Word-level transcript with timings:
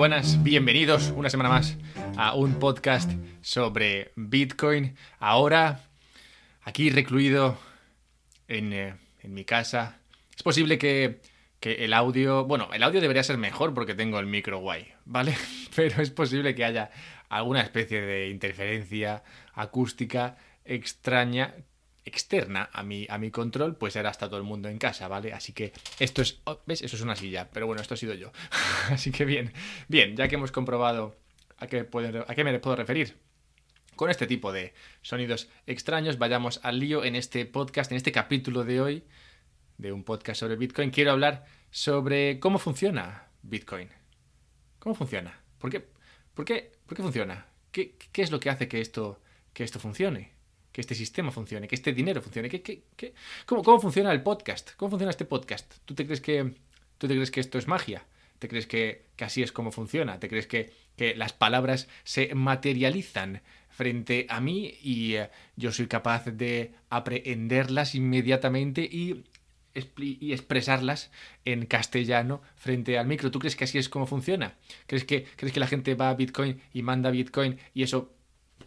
buenas, 0.00 0.42
bienvenidos 0.42 1.12
una 1.14 1.28
semana 1.28 1.50
más 1.50 1.76
a 2.16 2.34
un 2.34 2.54
podcast 2.54 3.10
sobre 3.42 4.12
Bitcoin. 4.16 4.96
Ahora, 5.18 5.82
aquí 6.62 6.88
recluido 6.88 7.58
en, 8.48 8.72
eh, 8.72 8.94
en 9.22 9.34
mi 9.34 9.44
casa. 9.44 10.00
Es 10.34 10.42
posible 10.42 10.78
que, 10.78 11.20
que, 11.60 11.84
el 11.84 11.92
audio... 11.92 12.46
Bueno, 12.46 12.70
el 12.72 12.82
audio 12.82 13.02
debería 13.02 13.22
ser 13.22 13.36
mejor 13.36 13.74
porque 13.74 13.92
tengo 13.94 14.18
el 14.18 14.24
micro 14.24 14.60
guay, 14.60 14.90
¿vale? 15.04 15.36
Pero 15.76 16.00
es 16.00 16.10
posible 16.10 16.54
que 16.54 16.64
haya 16.64 16.90
alguna 17.28 17.60
especie 17.60 18.00
de 18.00 18.30
interferencia 18.30 19.22
acústica 19.52 20.38
extraña 20.64 21.56
externa 22.10 22.68
a 22.72 22.82
mi, 22.82 23.06
a 23.08 23.18
mi 23.18 23.30
control, 23.30 23.76
pues 23.76 23.96
ahora 23.96 24.10
está 24.10 24.26
todo 24.26 24.38
el 24.38 24.42
mundo 24.42 24.68
en 24.68 24.78
casa, 24.78 25.08
¿vale? 25.08 25.32
Así 25.32 25.52
que 25.52 25.72
esto 25.98 26.20
es, 26.20 26.40
oh, 26.44 26.60
¿ves? 26.66 26.82
Eso 26.82 26.96
es 26.96 27.02
una 27.02 27.16
silla, 27.16 27.48
pero 27.52 27.66
bueno, 27.66 27.80
esto 27.80 27.94
ha 27.94 27.96
sido 27.96 28.14
yo. 28.14 28.32
Así 28.90 29.10
que 29.10 29.24
bien, 29.24 29.52
bien, 29.88 30.16
ya 30.16 30.28
que 30.28 30.34
hemos 30.34 30.52
comprobado 30.52 31.16
a 31.58 31.66
qué, 31.66 31.88
a 32.26 32.34
qué 32.34 32.44
me 32.44 32.58
puedo 32.58 32.76
referir 32.76 33.16
con 33.96 34.10
este 34.10 34.26
tipo 34.26 34.50
de 34.52 34.72
sonidos 35.02 35.48
extraños, 35.66 36.18
vayamos 36.18 36.60
al 36.62 36.78
lío 36.78 37.04
en 37.04 37.16
este 37.16 37.44
podcast, 37.46 37.90
en 37.92 37.96
este 37.96 38.12
capítulo 38.12 38.64
de 38.64 38.80
hoy 38.80 39.04
de 39.76 39.92
un 39.92 40.04
podcast 40.04 40.40
sobre 40.40 40.56
Bitcoin. 40.56 40.90
Quiero 40.90 41.12
hablar 41.12 41.44
sobre 41.70 42.40
cómo 42.40 42.58
funciona 42.58 43.28
Bitcoin. 43.42 43.88
¿Cómo 44.78 44.94
funciona? 44.94 45.40
¿Por 45.58 45.70
qué, 45.70 45.86
por 46.34 46.44
qué, 46.44 46.72
por 46.86 46.96
qué 46.96 47.02
funciona? 47.02 47.46
¿Qué, 47.72 47.96
¿Qué 48.10 48.22
es 48.22 48.30
lo 48.30 48.40
que 48.40 48.50
hace 48.50 48.68
que 48.68 48.80
esto, 48.80 49.20
que 49.52 49.64
esto 49.64 49.78
funcione? 49.78 50.32
Que 50.72 50.80
este 50.80 50.94
sistema 50.94 51.30
funcione, 51.30 51.68
que 51.68 51.74
este 51.74 51.92
dinero 51.92 52.22
funcione. 52.22 52.48
¿Qué, 52.48 52.62
qué, 52.62 52.82
qué? 52.96 53.14
¿Cómo, 53.46 53.62
¿Cómo 53.62 53.80
funciona 53.80 54.12
el 54.12 54.22
podcast? 54.22 54.72
¿Cómo 54.76 54.90
funciona 54.90 55.10
este 55.10 55.24
podcast? 55.24 55.74
¿Tú 55.84 55.94
te 55.94 56.04
crees 56.04 56.20
que, 56.20 56.54
tú 56.98 57.08
te 57.08 57.14
crees 57.14 57.30
que 57.30 57.40
esto 57.40 57.58
es 57.58 57.66
magia? 57.66 58.04
¿Te 58.38 58.48
crees 58.48 58.66
que, 58.66 59.04
que 59.16 59.24
así 59.24 59.42
es 59.42 59.52
como 59.52 59.70
funciona? 59.70 60.18
¿Te 60.18 60.28
crees 60.28 60.46
que, 60.46 60.72
que, 60.96 61.14
las 61.14 61.32
palabras 61.32 61.88
se 62.04 62.34
materializan 62.34 63.42
frente 63.68 64.26
a 64.30 64.40
mí 64.40 64.78
y 64.82 65.18
uh, 65.18 65.26
yo 65.56 65.72
soy 65.72 65.86
capaz 65.86 66.24
de 66.24 66.72
aprehenderlas 66.88 67.94
inmediatamente 67.94 68.82
y, 68.82 69.24
y, 69.98 70.32
expresarlas 70.32 71.10
en 71.44 71.66
castellano 71.66 72.40
frente 72.56 72.96
al 72.96 73.06
micro? 73.06 73.30
¿Tú 73.30 73.40
crees 73.40 73.56
que 73.56 73.64
así 73.64 73.76
es 73.76 73.88
como 73.88 74.06
funciona? 74.06 74.54
¿Crees 74.86 75.04
que, 75.04 75.24
¿Crees 75.36 75.52
que 75.52 75.60
la 75.60 75.66
gente 75.66 75.94
va 75.94 76.10
a 76.10 76.14
Bitcoin 76.14 76.60
y 76.72 76.82
manda 76.82 77.10
Bitcoin 77.10 77.58
y 77.74 77.82
eso 77.82 78.14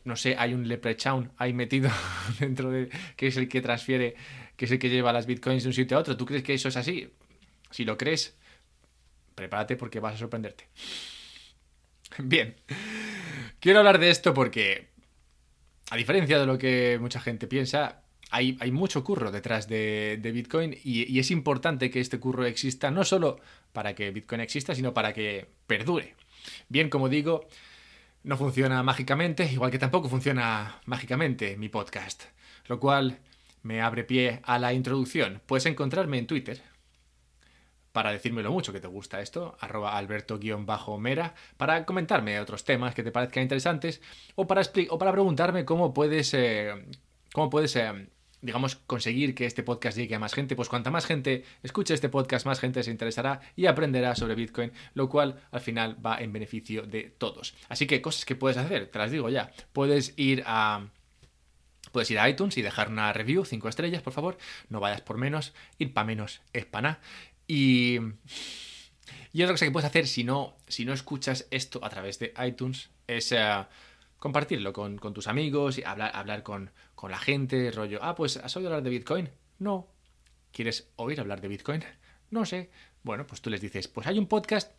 no 0.05 0.15
sé, 0.15 0.35
hay 0.37 0.53
un 0.53 0.67
leprechaun 0.67 1.31
ahí 1.37 1.53
metido 1.53 1.89
dentro 2.39 2.69
de 2.69 2.89
que 3.15 3.27
es 3.27 3.37
el 3.37 3.47
que 3.47 3.61
transfiere, 3.61 4.15
que 4.55 4.65
es 4.65 4.71
el 4.71 4.79
que 4.79 4.89
lleva 4.89 5.13
las 5.13 5.25
bitcoins 5.25 5.63
de 5.63 5.69
un 5.69 5.73
sitio 5.73 5.97
a 5.97 6.01
otro. 6.01 6.17
¿Tú 6.17 6.25
crees 6.25 6.43
que 6.43 6.53
eso 6.53 6.67
es 6.67 6.77
así? 6.77 7.09
Si 7.71 7.85
lo 7.85 7.97
crees, 7.97 8.35
prepárate 9.35 9.75
porque 9.75 9.99
vas 9.99 10.15
a 10.15 10.17
sorprenderte. 10.17 10.67
Bien, 12.19 12.55
quiero 13.59 13.79
hablar 13.79 13.99
de 13.99 14.09
esto 14.09 14.33
porque, 14.33 14.89
a 15.89 15.95
diferencia 15.95 16.39
de 16.39 16.45
lo 16.45 16.57
que 16.57 16.97
mucha 16.99 17.19
gente 17.19 17.47
piensa, 17.47 18.01
hay, 18.29 18.57
hay 18.59 18.71
mucho 18.71 19.03
curro 19.03 19.31
detrás 19.31 19.67
de, 19.67 20.19
Bitcoin 20.33 20.73
y, 20.83 21.11
y 21.11 21.19
es 21.19 21.31
importante 21.31 21.89
que 21.89 21.99
este 21.99 22.19
curro 22.19 22.45
exista 22.45 22.91
no 22.91 23.03
solo 23.03 23.39
para 23.71 23.95
que 23.95 24.11
Bitcoin 24.11 24.41
exista, 24.41 24.75
sino 24.75 24.93
para 24.93 25.13
que 25.13 25.47
perdure. 25.67 26.15
Bien, 26.67 26.89
como 26.89 27.09
digo, 27.09 27.47
no 28.23 28.37
funciona 28.37 28.81
mágicamente, 28.83 29.45
igual 29.51 29.71
que 29.71 29.79
tampoco 29.79 30.09
funciona 30.09 30.81
mágicamente 30.85 31.57
mi 31.57 31.69
podcast, 31.69 32.23
lo 32.67 32.79
cual 32.79 33.19
me 33.63 33.81
abre 33.81 34.03
pie 34.03 34.39
a 34.43 34.59
la 34.59 34.73
introducción. 34.73 35.41
Puedes 35.45 35.65
encontrarme 35.65 36.17
en 36.17 36.27
Twitter 36.27 36.61
para 37.91 38.11
decirme 38.11 38.41
lo 38.41 38.51
mucho 38.51 38.73
que 38.73 38.79
te 38.79 38.87
gusta 38.87 39.21
esto, 39.21 39.55
arroba 39.59 39.97
alberto-mera, 39.97 41.35
para 41.57 41.85
comentarme 41.85 42.39
otros 42.39 42.63
temas 42.63 42.95
que 42.95 43.03
te 43.03 43.11
parezcan 43.11 43.43
interesantes 43.43 44.01
o 44.35 44.47
para, 44.47 44.63
o 44.89 44.97
para 44.97 45.11
preguntarme 45.11 45.63
cómo 45.63 45.93
puedes, 45.93 46.33
eh, 46.33 46.73
cómo 47.33 47.49
puedes 47.49 47.75
eh, 47.75 48.07
digamos, 48.43 48.75
conseguir 48.75 49.33
que 49.33 49.45
este 49.45 49.63
podcast 49.63 49.97
llegue 49.97 50.15
a 50.15 50.19
más 50.19 50.33
gente, 50.33 50.55
pues 50.55 50.69
cuanta 50.69 50.91
más 50.91 51.05
gente 51.05 51.45
escuche 51.63 51.93
este 51.93 52.09
podcast, 52.09 52.45
más 52.45 52.59
gente 52.59 52.83
se 52.83 52.91
interesará 52.91 53.41
y 53.55 53.65
aprenderá 53.65 54.15
sobre 54.15 54.35
Bitcoin, 54.35 54.71
lo 54.93 55.09
cual 55.09 55.41
al 55.51 55.61
final 55.61 55.97
va 56.05 56.17
en 56.19 56.33
beneficio 56.33 56.83
de 56.83 57.03
todos. 57.17 57.55
Así 57.69 57.87
que 57.87 58.01
cosas 58.01 58.25
que 58.25 58.35
puedes 58.35 58.57
hacer, 58.57 58.87
te 58.87 58.99
las 58.99 59.11
digo 59.11 59.29
ya. 59.29 59.51
Puedes 59.71 60.13
ir 60.17 60.43
a 60.45 60.87
Puedes 61.91 62.09
ir 62.09 62.17
a 62.17 62.27
iTunes 62.27 62.57
y 62.57 62.63
dejar 62.63 62.89
una 62.89 63.13
review, 63.13 63.45
5 63.45 63.69
estrellas, 63.69 64.01
por 64.01 64.13
favor. 64.13 64.37
No 64.67 64.79
vayas 64.79 65.01
por 65.01 65.17
menos, 65.17 65.53
ir 65.77 65.93
para 65.93 66.05
menos 66.05 66.41
es 66.51 66.65
para 66.65 66.99
Y... 67.47 67.99
Y 69.31 69.41
otra 69.41 69.53
cosa 69.53 69.65
que 69.65 69.71
puedes 69.71 69.87
hacer 69.87 70.07
si 70.07 70.23
no, 70.23 70.55
si 70.67 70.85
no 70.85 70.93
escuchas 70.93 71.47
esto 71.49 71.83
a 71.83 71.89
través 71.89 72.19
de 72.19 72.33
iTunes 72.45 72.89
es 73.07 73.31
uh, 73.31 73.65
compartirlo 74.23 74.71
con, 74.71 74.97
con, 74.99 75.13
tus 75.13 75.27
amigos 75.27 75.77
y 75.77 75.83
hablar, 75.83 76.11
hablar 76.15 76.43
con, 76.43 76.71
con 76.95 77.11
la 77.11 77.19
gente, 77.19 77.69
rollo, 77.71 77.99
ah, 78.01 78.15
pues 78.15 78.37
¿has 78.37 78.55
oído 78.55 78.69
hablar 78.69 78.81
de 78.81 78.89
Bitcoin? 78.89 79.29
No. 79.59 79.89
¿Quieres 80.53 80.87
oír 80.95 81.19
hablar 81.19 81.41
de 81.41 81.49
Bitcoin? 81.49 81.83
No 82.29 82.45
sé. 82.45 82.69
Bueno, 83.03 83.27
pues 83.27 83.41
tú 83.41 83.49
les 83.49 83.59
dices, 83.59 83.89
pues 83.89 84.07
hay 84.07 84.17
un 84.17 84.27
podcast 84.27 84.71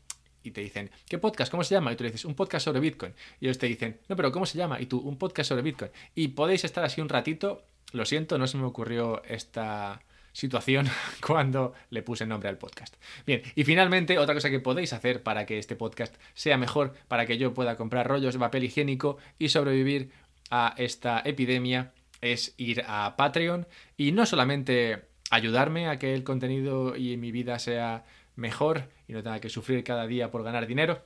y 0.43 0.53
te 0.53 0.62
dicen, 0.62 0.91
¿qué 1.10 1.19
podcast? 1.19 1.50
¿Cómo 1.50 1.62
se 1.62 1.75
llama? 1.75 1.93
Y 1.93 1.97
tú 1.97 2.05
le 2.05 2.10
dices, 2.10 2.25
un 2.25 2.34
podcast 2.34 2.65
sobre 2.65 2.81
Bitcoin. 2.81 3.12
Y 3.38 3.44
ellos 3.44 3.59
te 3.59 3.66
dicen, 3.66 4.00
no, 4.09 4.16
pero 4.16 4.32
¿cómo 4.32 4.47
se 4.47 4.56
llama? 4.56 4.81
Y 4.81 4.87
tú, 4.87 4.99
un 5.00 5.19
podcast 5.19 5.50
sobre 5.50 5.61
Bitcoin. 5.61 5.91
Y 6.15 6.28
podéis 6.28 6.65
estar 6.65 6.82
así 6.82 7.03
un 7.03 7.11
ratito. 7.11 7.66
Lo 7.93 8.06
siento, 8.06 8.38
no 8.38 8.47
se 8.47 8.56
me 8.56 8.65
ocurrió 8.65 9.22
esta 9.25 10.00
situación 10.34 10.87
cuando 11.27 11.72
le 11.89 12.03
puse 12.03 12.27
nombre 12.27 12.50
al 12.50 12.59
podcast. 12.59 12.95
Bien, 13.27 13.41
y 13.55 13.65
finalmente 13.65 14.19
otra 14.19 14.34
cosa 14.34 14.50
que 14.50 14.61
podéis 14.61 14.93
hacer 14.93 15.22
para 15.22 15.47
que 15.47 15.59
este 15.59 15.77
podcast 15.77 16.15
sea 16.34 16.59
mejor, 16.59 16.93
para 17.09 17.25
que 17.25 17.39
yo 17.39 17.55
pueda 17.55 17.78
comprar 17.78 18.06
rollos 18.06 18.34
de 18.34 18.41
papel 18.41 18.65
higiénico 18.65 19.17
y 19.39 19.49
sobrevivir 19.49 20.11
a 20.50 20.75
esta 20.77 21.23
epidemia, 21.25 21.93
es 22.21 22.55
ir 22.59 22.84
a 22.87 23.17
Patreon 23.17 23.67
y 23.97 24.12
no 24.12 24.27
solamente 24.27 25.05
ayudarme 25.31 25.89
a 25.89 25.99
que 25.99 26.15
el 26.15 26.25
contenido 26.25 26.97
y 26.97 27.17
mi 27.17 27.33
vida 27.33 27.59
sea 27.59 28.05
mejor 28.37 28.89
y 29.09 29.12
no 29.12 29.23
tenga 29.23 29.41
que 29.41 29.49
sufrir 29.49 29.84
cada 29.84 30.06
día 30.06 30.31
por 30.31 30.43
ganar 30.43 30.67
dinero, 30.67 31.03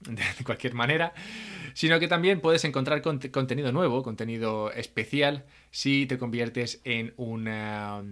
de 0.00 0.22
cualquier 0.44 0.74
manera, 0.74 1.12
sino 1.74 1.98
que 2.00 2.08
también 2.08 2.40
puedes 2.40 2.64
encontrar 2.64 3.02
contenido 3.02 3.72
nuevo, 3.72 4.02
contenido 4.02 4.72
especial, 4.72 5.44
si 5.70 6.06
te 6.06 6.18
conviertes 6.18 6.80
en 6.84 7.14
una... 7.16 8.02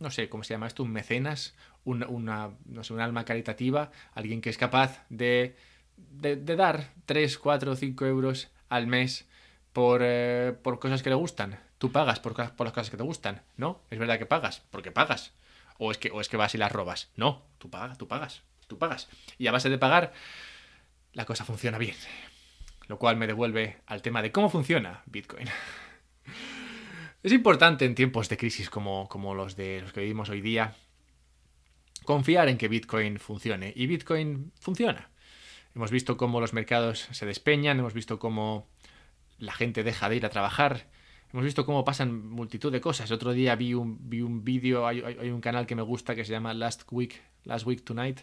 no 0.00 0.10
sé 0.10 0.28
cómo 0.28 0.44
se 0.44 0.54
llama 0.54 0.66
esto, 0.66 0.82
un 0.82 0.92
mecenas, 0.92 1.54
una, 1.84 2.50
no 2.66 2.84
sé, 2.84 2.92
un 2.92 3.00
alma 3.00 3.24
caritativa, 3.24 3.90
alguien 4.14 4.40
que 4.40 4.50
es 4.50 4.58
capaz 4.58 5.04
de, 5.08 5.56
de, 5.96 6.36
dar 6.36 6.92
3, 7.06 7.38
4 7.38 7.72
o 7.72 7.76
5 7.76 8.06
euros 8.06 8.48
al 8.68 8.86
mes 8.86 9.26
por, 9.72 10.00
eh, 10.02 10.54
por 10.62 10.78
cosas 10.78 11.02
que 11.02 11.10
le 11.10 11.16
gustan. 11.16 11.58
Tú 11.78 11.92
pagas 11.92 12.20
por, 12.20 12.34
por, 12.34 12.66
las 12.66 12.74
cosas 12.74 12.90
que 12.90 12.96
te 12.96 13.04
gustan, 13.04 13.42
¿no? 13.56 13.80
Es 13.90 13.98
verdad 13.98 14.18
que 14.18 14.26
pagas, 14.26 14.62
porque 14.70 14.90
pagas. 14.90 15.32
O 15.78 15.92
es 15.92 15.98
que, 15.98 16.10
o 16.10 16.20
es 16.20 16.28
que 16.28 16.36
vas 16.36 16.54
y 16.54 16.58
las 16.58 16.72
robas. 16.72 17.08
No, 17.14 17.42
tú 17.58 17.70
pagas, 17.70 17.96
tú 17.98 18.08
pagas, 18.08 18.42
tú 18.66 18.78
pagas. 18.78 19.08
Y 19.38 19.46
a 19.46 19.52
base 19.52 19.70
de 19.70 19.78
pagar, 19.78 20.12
la 21.12 21.24
cosa 21.24 21.44
funciona 21.44 21.78
bien. 21.78 21.96
Lo 22.86 22.98
cual 22.98 23.16
me 23.16 23.26
devuelve 23.26 23.78
al 23.86 24.02
tema 24.02 24.22
de 24.22 24.32
cómo 24.32 24.48
funciona 24.48 25.02
Bitcoin. 25.06 25.48
Es 27.22 27.32
importante 27.32 27.84
en 27.84 27.94
tiempos 27.94 28.28
de 28.28 28.36
crisis 28.36 28.70
como, 28.70 29.08
como 29.08 29.34
los 29.34 29.56
de 29.56 29.80
los 29.82 29.92
que 29.92 30.00
vivimos 30.00 30.28
hoy 30.28 30.40
día 30.40 30.76
confiar 32.04 32.48
en 32.48 32.56
que 32.56 32.68
Bitcoin 32.68 33.18
funcione. 33.18 33.72
Y 33.76 33.86
Bitcoin 33.86 34.50
funciona. 34.58 35.10
Hemos 35.74 35.90
visto 35.90 36.16
cómo 36.16 36.40
los 36.40 36.54
mercados 36.54 37.06
se 37.10 37.26
despeñan, 37.26 37.78
hemos 37.78 37.92
visto 37.92 38.18
cómo 38.18 38.66
la 39.38 39.52
gente 39.52 39.82
deja 39.82 40.08
de 40.08 40.16
ir 40.16 40.24
a 40.24 40.30
trabajar. 40.30 40.86
Hemos 41.32 41.44
visto 41.44 41.66
cómo 41.66 41.84
pasan 41.84 42.26
multitud 42.30 42.72
de 42.72 42.80
cosas. 42.80 43.10
otro 43.10 43.32
día 43.32 43.56
vi 43.56 43.74
un, 43.74 44.08
vi 44.08 44.22
un 44.22 44.42
vídeo, 44.42 44.86
hay, 44.86 45.02
hay, 45.02 45.30
un 45.30 45.42
canal 45.42 45.66
que 45.66 45.74
me 45.74 45.82
gusta 45.82 46.14
que 46.14 46.24
se 46.24 46.32
llama 46.32 46.54
Last 46.54 46.84
Week, 46.90 47.20
Last 47.44 47.66
Week 47.66 47.84
Tonight, 47.84 48.20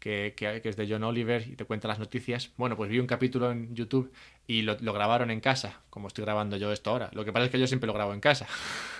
que, 0.00 0.34
es 0.64 0.76
de 0.76 0.88
John 0.88 1.04
Oliver 1.04 1.46
y 1.46 1.54
te 1.54 1.64
cuenta 1.64 1.86
las 1.86 1.98
noticias. 1.98 2.50
Bueno, 2.56 2.76
pues 2.76 2.90
vi 2.90 2.98
un 2.98 3.06
capítulo 3.06 3.52
en 3.52 3.74
YouTube 3.74 4.12
y 4.46 4.62
lo, 4.62 4.76
lo, 4.80 4.92
grabaron 4.92 5.30
en 5.30 5.40
casa, 5.40 5.80
como 5.90 6.08
estoy 6.08 6.24
grabando 6.24 6.56
yo 6.56 6.72
esto 6.72 6.90
ahora. 6.90 7.10
Lo 7.12 7.24
que 7.24 7.32
pasa 7.32 7.44
es 7.44 7.52
que 7.52 7.60
yo 7.60 7.66
siempre 7.66 7.86
lo 7.86 7.92
grabo 7.92 8.12
en 8.14 8.20
casa. 8.20 8.46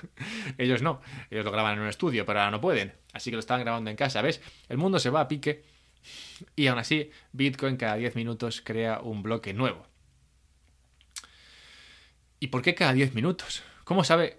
ellos 0.58 0.82
no, 0.82 1.00
ellos 1.30 1.44
lo 1.44 1.50
graban 1.50 1.74
en 1.74 1.80
un 1.80 1.88
estudio, 1.88 2.24
pero 2.24 2.38
ahora 2.38 2.50
no 2.50 2.60
pueden. 2.60 2.92
Así 3.12 3.30
que 3.30 3.36
lo 3.36 3.40
estaban 3.40 3.64
grabando 3.64 3.90
en 3.90 3.96
casa. 3.96 4.22
¿Ves? 4.22 4.40
El 4.68 4.78
mundo 4.78 4.98
se 4.98 5.10
va 5.10 5.22
a 5.22 5.28
pique 5.28 5.64
y 6.56 6.66
aún 6.66 6.78
así 6.78 7.10
Bitcoin 7.32 7.76
cada 7.76 7.96
10 7.96 8.16
minutos 8.16 8.62
crea 8.64 9.00
un 9.00 9.22
bloque 9.22 9.52
nuevo. 9.54 9.86
¿Y 12.38 12.48
por 12.48 12.62
qué 12.62 12.74
cada 12.74 12.92
10 12.92 13.14
minutos? 13.14 13.62
¿Cómo 13.84 14.04
sabe? 14.04 14.38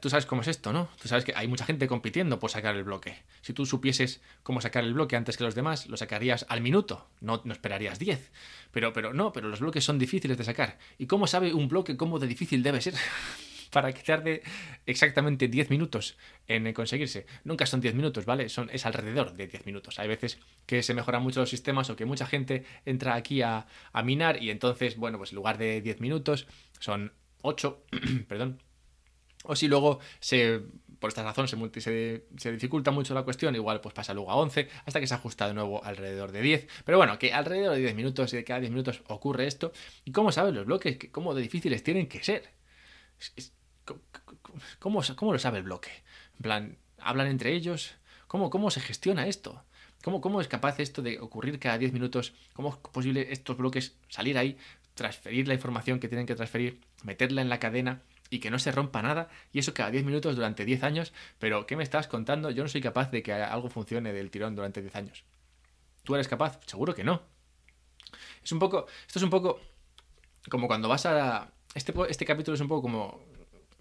Tú 0.00 0.08
sabes 0.08 0.24
cómo 0.24 0.42
es 0.42 0.48
esto, 0.48 0.72
¿no? 0.72 0.88
Tú 1.02 1.08
sabes 1.08 1.24
que 1.24 1.32
hay 1.34 1.48
mucha 1.48 1.64
gente 1.64 1.88
compitiendo 1.88 2.38
por 2.38 2.50
sacar 2.50 2.76
el 2.76 2.84
bloque. 2.84 3.16
Si 3.42 3.52
tú 3.52 3.66
supieses 3.66 4.20
cómo 4.44 4.60
sacar 4.60 4.84
el 4.84 4.94
bloque 4.94 5.16
antes 5.16 5.36
que 5.36 5.42
los 5.42 5.56
demás, 5.56 5.88
lo 5.88 5.96
sacarías 5.96 6.46
al 6.48 6.60
minuto, 6.60 7.08
no, 7.20 7.42
no 7.44 7.52
esperarías 7.52 7.98
10. 7.98 8.30
Pero, 8.70 8.92
pero 8.92 9.12
no, 9.12 9.32
pero 9.32 9.48
los 9.48 9.58
bloques 9.58 9.84
son 9.84 9.98
difíciles 9.98 10.38
de 10.38 10.44
sacar. 10.44 10.78
¿Y 10.96 11.06
cómo 11.06 11.26
sabe 11.26 11.52
un 11.52 11.68
bloque 11.68 11.96
cómo 11.96 12.20
de 12.20 12.28
difícil 12.28 12.62
debe 12.62 12.80
ser? 12.80 12.94
para 13.74 13.92
que 13.92 14.02
tarde 14.04 14.42
exactamente 14.86 15.48
10 15.48 15.70
minutos 15.70 16.16
en 16.46 16.72
conseguirse. 16.72 17.26
Nunca 17.42 17.66
son 17.66 17.80
10 17.80 17.96
minutos, 17.96 18.24
¿vale? 18.24 18.48
Son, 18.48 18.70
es 18.72 18.86
alrededor 18.86 19.34
de 19.34 19.48
10 19.48 19.66
minutos. 19.66 19.98
Hay 19.98 20.06
veces 20.06 20.38
que 20.66 20.84
se 20.84 20.94
mejoran 20.94 21.24
mucho 21.24 21.40
los 21.40 21.50
sistemas 21.50 21.90
o 21.90 21.96
que 21.96 22.04
mucha 22.04 22.26
gente 22.26 22.64
entra 22.84 23.16
aquí 23.16 23.42
a, 23.42 23.66
a 23.92 24.02
minar 24.04 24.40
y 24.40 24.50
entonces, 24.50 24.96
bueno, 24.96 25.18
pues 25.18 25.32
en 25.32 25.36
lugar 25.36 25.58
de 25.58 25.80
10 25.80 26.00
minutos 26.00 26.46
son 26.78 27.12
8, 27.42 27.82
perdón. 28.28 28.62
O 29.44 29.54
si 29.54 29.68
luego 29.68 30.00
se 30.20 30.62
por 31.04 31.08
esta 31.08 31.22
razón 31.22 31.46
se, 31.48 32.22
se, 32.38 32.52
dificulta 32.52 32.90
mucho 32.90 33.12
la 33.12 33.24
cuestión, 33.24 33.54
igual 33.54 33.82
pues 33.82 33.94
pasa 33.94 34.14
luego 34.14 34.30
a 34.30 34.36
11, 34.36 34.70
hasta 34.86 35.00
que 35.00 35.06
se 35.06 35.12
ajusta 35.12 35.46
de 35.46 35.52
nuevo 35.52 35.84
alrededor 35.84 36.32
de 36.32 36.40
10. 36.40 36.66
Pero 36.86 36.96
bueno, 36.96 37.18
que 37.18 37.34
alrededor 37.34 37.74
de 37.74 37.80
10 37.80 37.94
minutos 37.94 38.32
y 38.32 38.36
de 38.36 38.44
cada 38.44 38.60
10 38.60 38.70
minutos 38.70 39.02
ocurre 39.08 39.46
esto. 39.46 39.74
¿Y 40.06 40.12
cómo 40.12 40.32
saben 40.32 40.54
los 40.54 40.64
bloques? 40.64 40.96
¿Cómo 41.12 41.34
de 41.34 41.42
difíciles 41.42 41.82
tienen 41.82 42.08
que 42.08 42.24
ser? 42.24 42.54
¿Cómo, 44.78 45.02
¿Cómo, 45.14 45.32
lo 45.34 45.38
sabe 45.38 45.58
el 45.58 45.64
bloque? 45.64 45.90
En 46.36 46.42
plan, 46.42 46.78
¿hablan 46.96 47.26
entre 47.26 47.52
ellos? 47.52 47.96
¿Cómo, 48.26 48.48
cómo 48.48 48.70
se 48.70 48.80
gestiona 48.80 49.26
esto? 49.26 49.62
¿Cómo, 50.02 50.22
¿Cómo 50.22 50.40
es 50.40 50.48
capaz 50.48 50.80
esto 50.80 51.02
de 51.02 51.20
ocurrir 51.20 51.58
cada 51.58 51.76
10 51.76 51.92
minutos? 51.92 52.32
¿Cómo 52.54 52.70
es 52.70 52.76
posible 52.76 53.26
estos 53.30 53.58
bloques 53.58 53.94
salir 54.08 54.38
ahí, 54.38 54.56
transferir 54.94 55.48
la 55.48 55.54
información 55.54 56.00
que 56.00 56.08
tienen 56.08 56.26
que 56.26 56.34
transferir, 56.34 56.80
meterla 57.02 57.42
en 57.42 57.50
la 57.50 57.58
cadena 57.58 58.00
y 58.34 58.40
que 58.40 58.50
no 58.50 58.58
se 58.58 58.72
rompa 58.72 59.00
nada, 59.00 59.28
y 59.52 59.60
eso 59.60 59.72
cada 59.74 59.92
10 59.92 60.04
minutos 60.04 60.34
durante 60.34 60.64
10 60.64 60.82
años, 60.82 61.12
pero 61.38 61.66
¿qué 61.66 61.76
me 61.76 61.84
estás 61.84 62.08
contando? 62.08 62.50
Yo 62.50 62.64
no 62.64 62.68
soy 62.68 62.80
capaz 62.80 63.12
de 63.12 63.22
que 63.22 63.32
algo 63.32 63.70
funcione 63.70 64.12
del 64.12 64.28
tirón 64.32 64.56
durante 64.56 64.82
10 64.82 64.96
años. 64.96 65.24
¿Tú 66.02 66.16
eres 66.16 66.26
capaz? 66.26 66.58
Seguro 66.66 66.96
que 66.96 67.04
no. 67.04 67.22
Es 68.42 68.50
un 68.50 68.58
poco, 68.58 68.86
esto 69.06 69.20
es 69.20 69.22
un 69.22 69.30
poco 69.30 69.60
como 70.50 70.66
cuando 70.66 70.88
vas 70.88 71.06
a... 71.06 71.52
Este, 71.76 71.94
este 72.08 72.26
capítulo 72.26 72.56
es 72.56 72.60
un 72.60 72.66
poco 72.66 72.82
como 72.82 73.24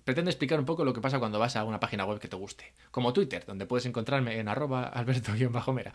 pretende 0.03 0.31
explicar 0.31 0.59
un 0.59 0.65
poco 0.65 0.85
lo 0.85 0.94
que 0.94 1.01
pasa 1.01 1.19
cuando 1.19 1.39
vas 1.39 1.55
a 1.55 1.63
una 1.63 1.79
página 1.79 2.05
web 2.05 2.19
que 2.19 2.27
te 2.27 2.35
guste. 2.35 2.73
Como 2.91 3.13
Twitter, 3.13 3.44
donde 3.45 3.65
puedes 3.65 3.85
encontrarme 3.85 4.39
en 4.39 4.47
arroba 4.47 4.85
alberto-mera. 4.85 5.91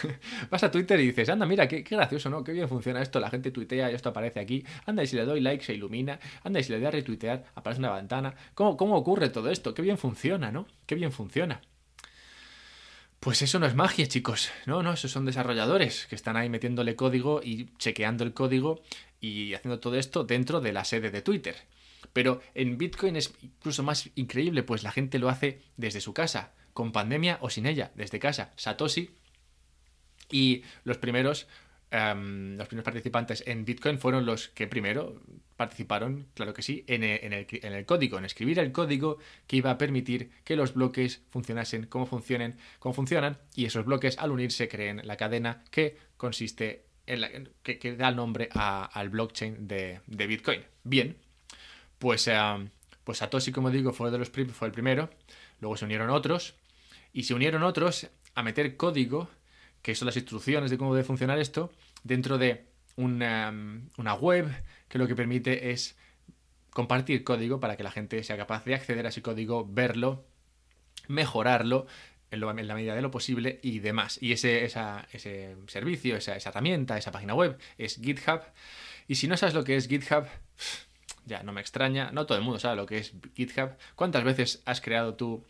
vas 0.50 0.62
a 0.62 0.70
Twitter 0.70 1.00
y 1.00 1.06
dices, 1.06 1.28
anda, 1.28 1.46
mira, 1.46 1.68
qué, 1.68 1.82
gracioso, 1.82 2.30
¿no? 2.30 2.44
Qué 2.44 2.52
bien 2.52 2.68
funciona 2.68 3.02
esto, 3.02 3.20
la 3.20 3.30
gente 3.30 3.50
tuitea 3.50 3.90
y 3.90 3.94
esto 3.94 4.10
aparece 4.10 4.40
aquí. 4.40 4.64
Anda, 4.86 5.02
y 5.02 5.06
si 5.06 5.16
le 5.16 5.24
doy 5.24 5.40
like 5.40 5.64
se 5.64 5.74
ilumina. 5.74 6.18
Anda, 6.44 6.60
y 6.60 6.64
si 6.64 6.72
le 6.72 6.78
doy 6.78 6.86
a 6.86 6.90
retuitear 6.90 7.44
aparece 7.54 7.80
una 7.80 7.94
ventana. 7.94 8.34
¿Cómo, 8.54 8.76
cómo 8.76 8.96
ocurre 8.96 9.28
todo 9.28 9.50
esto? 9.50 9.74
Qué 9.74 9.82
bien 9.82 9.98
funciona, 9.98 10.52
¿no? 10.52 10.66
Qué 10.86 10.94
bien 10.94 11.12
funciona. 11.12 11.60
Pues 13.20 13.42
eso 13.42 13.58
no 13.58 13.66
es 13.66 13.74
magia, 13.74 14.06
chicos. 14.06 14.50
No, 14.66 14.82
no, 14.82 14.92
esos 14.92 15.10
son 15.10 15.24
desarrolladores 15.24 16.06
que 16.06 16.14
están 16.14 16.36
ahí 16.36 16.48
metiéndole 16.48 16.94
código 16.94 17.40
y 17.42 17.66
chequeando 17.76 18.22
el 18.22 18.32
código 18.32 18.80
y 19.20 19.54
haciendo 19.54 19.80
todo 19.80 19.96
esto 19.96 20.22
dentro 20.24 20.60
de 20.60 20.72
la 20.72 20.84
sede 20.84 21.10
de 21.10 21.20
Twitter. 21.20 21.56
Pero 22.12 22.40
en 22.54 22.78
Bitcoin 22.78 23.16
es 23.16 23.34
incluso 23.42 23.82
más 23.82 24.08
increíble, 24.14 24.62
pues 24.62 24.84
la 24.84 24.92
gente 24.92 25.18
lo 25.18 25.28
hace 25.28 25.60
desde 25.76 26.00
su 26.00 26.14
casa, 26.14 26.52
con 26.72 26.92
pandemia 26.92 27.38
o 27.40 27.50
sin 27.50 27.66
ella, 27.66 27.90
desde 27.96 28.20
casa. 28.20 28.52
Satoshi 28.56 29.10
y 30.30 30.62
los 30.84 30.98
primeros, 30.98 31.48
em, 31.90 32.56
los 32.56 32.68
primeros 32.68 32.84
participantes 32.84 33.42
en 33.46 33.64
Bitcoin 33.64 33.98
fueron 33.98 34.26
los 34.26 34.48
que 34.48 34.68
primero 34.68 35.20
participaron, 35.58 36.28
claro 36.34 36.54
que 36.54 36.62
sí, 36.62 36.84
en 36.86 37.02
el, 37.02 37.18
en 37.50 37.72
el, 37.72 37.84
código, 37.84 38.16
en 38.16 38.24
escribir 38.24 38.60
el 38.60 38.70
código 38.70 39.18
que 39.48 39.56
iba 39.56 39.72
a 39.72 39.76
permitir 39.76 40.30
que 40.44 40.54
los 40.54 40.72
bloques 40.72 41.20
funcionasen 41.30 41.86
como 41.86 42.06
funcionen, 42.06 42.56
como 42.78 42.92
funcionan, 42.92 43.38
y 43.56 43.64
esos 43.64 43.84
bloques 43.84 44.18
al 44.18 44.30
unirse 44.30 44.68
creen 44.68 45.02
la 45.04 45.16
cadena 45.16 45.64
que 45.72 45.98
consiste 46.16 46.84
en 47.06 47.22
la, 47.22 47.30
que, 47.64 47.96
da 47.96 48.08
el 48.08 48.14
nombre 48.14 48.48
al 48.52 49.08
blockchain 49.08 49.66
de, 49.66 50.00
de 50.06 50.26
Bitcoin. 50.28 50.62
Bien, 50.84 51.16
pues, 51.98 52.28
eh, 52.28 52.38
pues 53.02 53.18
Satoshi, 53.18 53.50
como 53.50 53.72
digo, 53.72 53.92
fue, 53.92 54.12
de 54.12 54.18
los 54.18 54.30
fue 54.30 54.68
el 54.68 54.72
primero, 54.72 55.10
luego 55.58 55.76
se 55.76 55.86
unieron 55.86 56.10
otros, 56.10 56.54
y 57.12 57.24
se 57.24 57.34
unieron 57.34 57.64
otros 57.64 58.08
a 58.36 58.44
meter 58.44 58.76
código, 58.76 59.28
que 59.82 59.96
son 59.96 60.06
las 60.06 60.16
instrucciones 60.16 60.70
de 60.70 60.78
cómo 60.78 60.94
debe 60.94 61.04
funcionar 61.04 61.40
esto, 61.40 61.72
dentro 62.04 62.38
de 62.38 62.68
una, 62.94 63.52
una 63.96 64.14
web 64.14 64.46
que 64.88 64.98
lo 64.98 65.06
que 65.06 65.14
permite 65.14 65.70
es 65.70 65.96
compartir 66.70 67.24
código 67.24 67.60
para 67.60 67.76
que 67.76 67.82
la 67.82 67.90
gente 67.90 68.22
sea 68.22 68.36
capaz 68.36 68.64
de 68.64 68.74
acceder 68.74 69.04
a 69.06 69.08
ese 69.08 69.22
código, 69.22 69.66
verlo, 69.68 70.24
mejorarlo 71.08 71.86
en, 72.30 72.40
la 72.40 72.74
medida 72.74 72.94
de 72.94 73.02
lo 73.02 73.10
posible 73.10 73.58
y 73.62 73.80
demás. 73.80 74.18
Y 74.20 74.32
ese, 74.32 74.64
ese 74.64 75.56
servicio, 75.66 76.16
esa, 76.16 76.36
esa, 76.36 76.50
herramienta, 76.50 76.98
esa 76.98 77.12
página 77.12 77.34
web 77.34 77.58
es 77.78 78.00
GitHub. 78.00 78.40
Y 79.06 79.16
si 79.16 79.28
no 79.28 79.36
sabes 79.36 79.54
lo 79.54 79.64
que 79.64 79.76
es 79.76 79.88
GitHub, 79.88 80.26
ya 81.26 81.42
no 81.42 81.52
me 81.52 81.60
extraña, 81.60 82.10
no 82.12 82.26
todo 82.26 82.38
el 82.38 82.44
mundo 82.44 82.58
sabe 82.58 82.76
lo 82.76 82.86
que 82.86 82.98
es 82.98 83.14
GitHub. 83.34 83.70
¿Cuántas 83.94 84.24
veces 84.24 84.62
has 84.64 84.80
creado 84.80 85.14
tú 85.14 85.44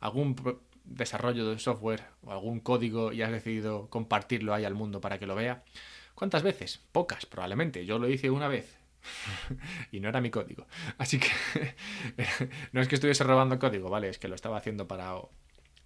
algún 0.00 0.36
desarrollo 0.84 1.48
de 1.48 1.58
software 1.58 2.04
o 2.22 2.32
algún 2.32 2.60
código 2.60 3.12
y 3.12 3.22
has 3.22 3.30
decidido 3.30 3.88
compartirlo 3.88 4.54
ahí 4.54 4.64
al 4.64 4.74
mundo 4.74 5.00
para 5.00 5.18
que 5.18 5.26
lo 5.26 5.34
vea? 5.34 5.62
¿Cuántas 6.14 6.42
veces? 6.42 6.80
Pocas, 6.92 7.26
probablemente. 7.26 7.86
Yo 7.86 7.98
lo 7.98 8.08
hice 8.08 8.30
una 8.30 8.48
vez. 8.48 8.83
y 9.92 10.00
no 10.00 10.08
era 10.08 10.20
mi 10.20 10.30
código. 10.30 10.66
Así 10.98 11.18
que 11.18 11.28
no 12.72 12.80
es 12.80 12.88
que 12.88 12.94
estuviese 12.94 13.24
robando 13.24 13.58
código, 13.58 13.88
¿vale? 13.88 14.08
Es 14.08 14.18
que 14.18 14.28
lo 14.28 14.34
estaba 14.34 14.58
haciendo 14.58 14.86
para... 14.86 15.14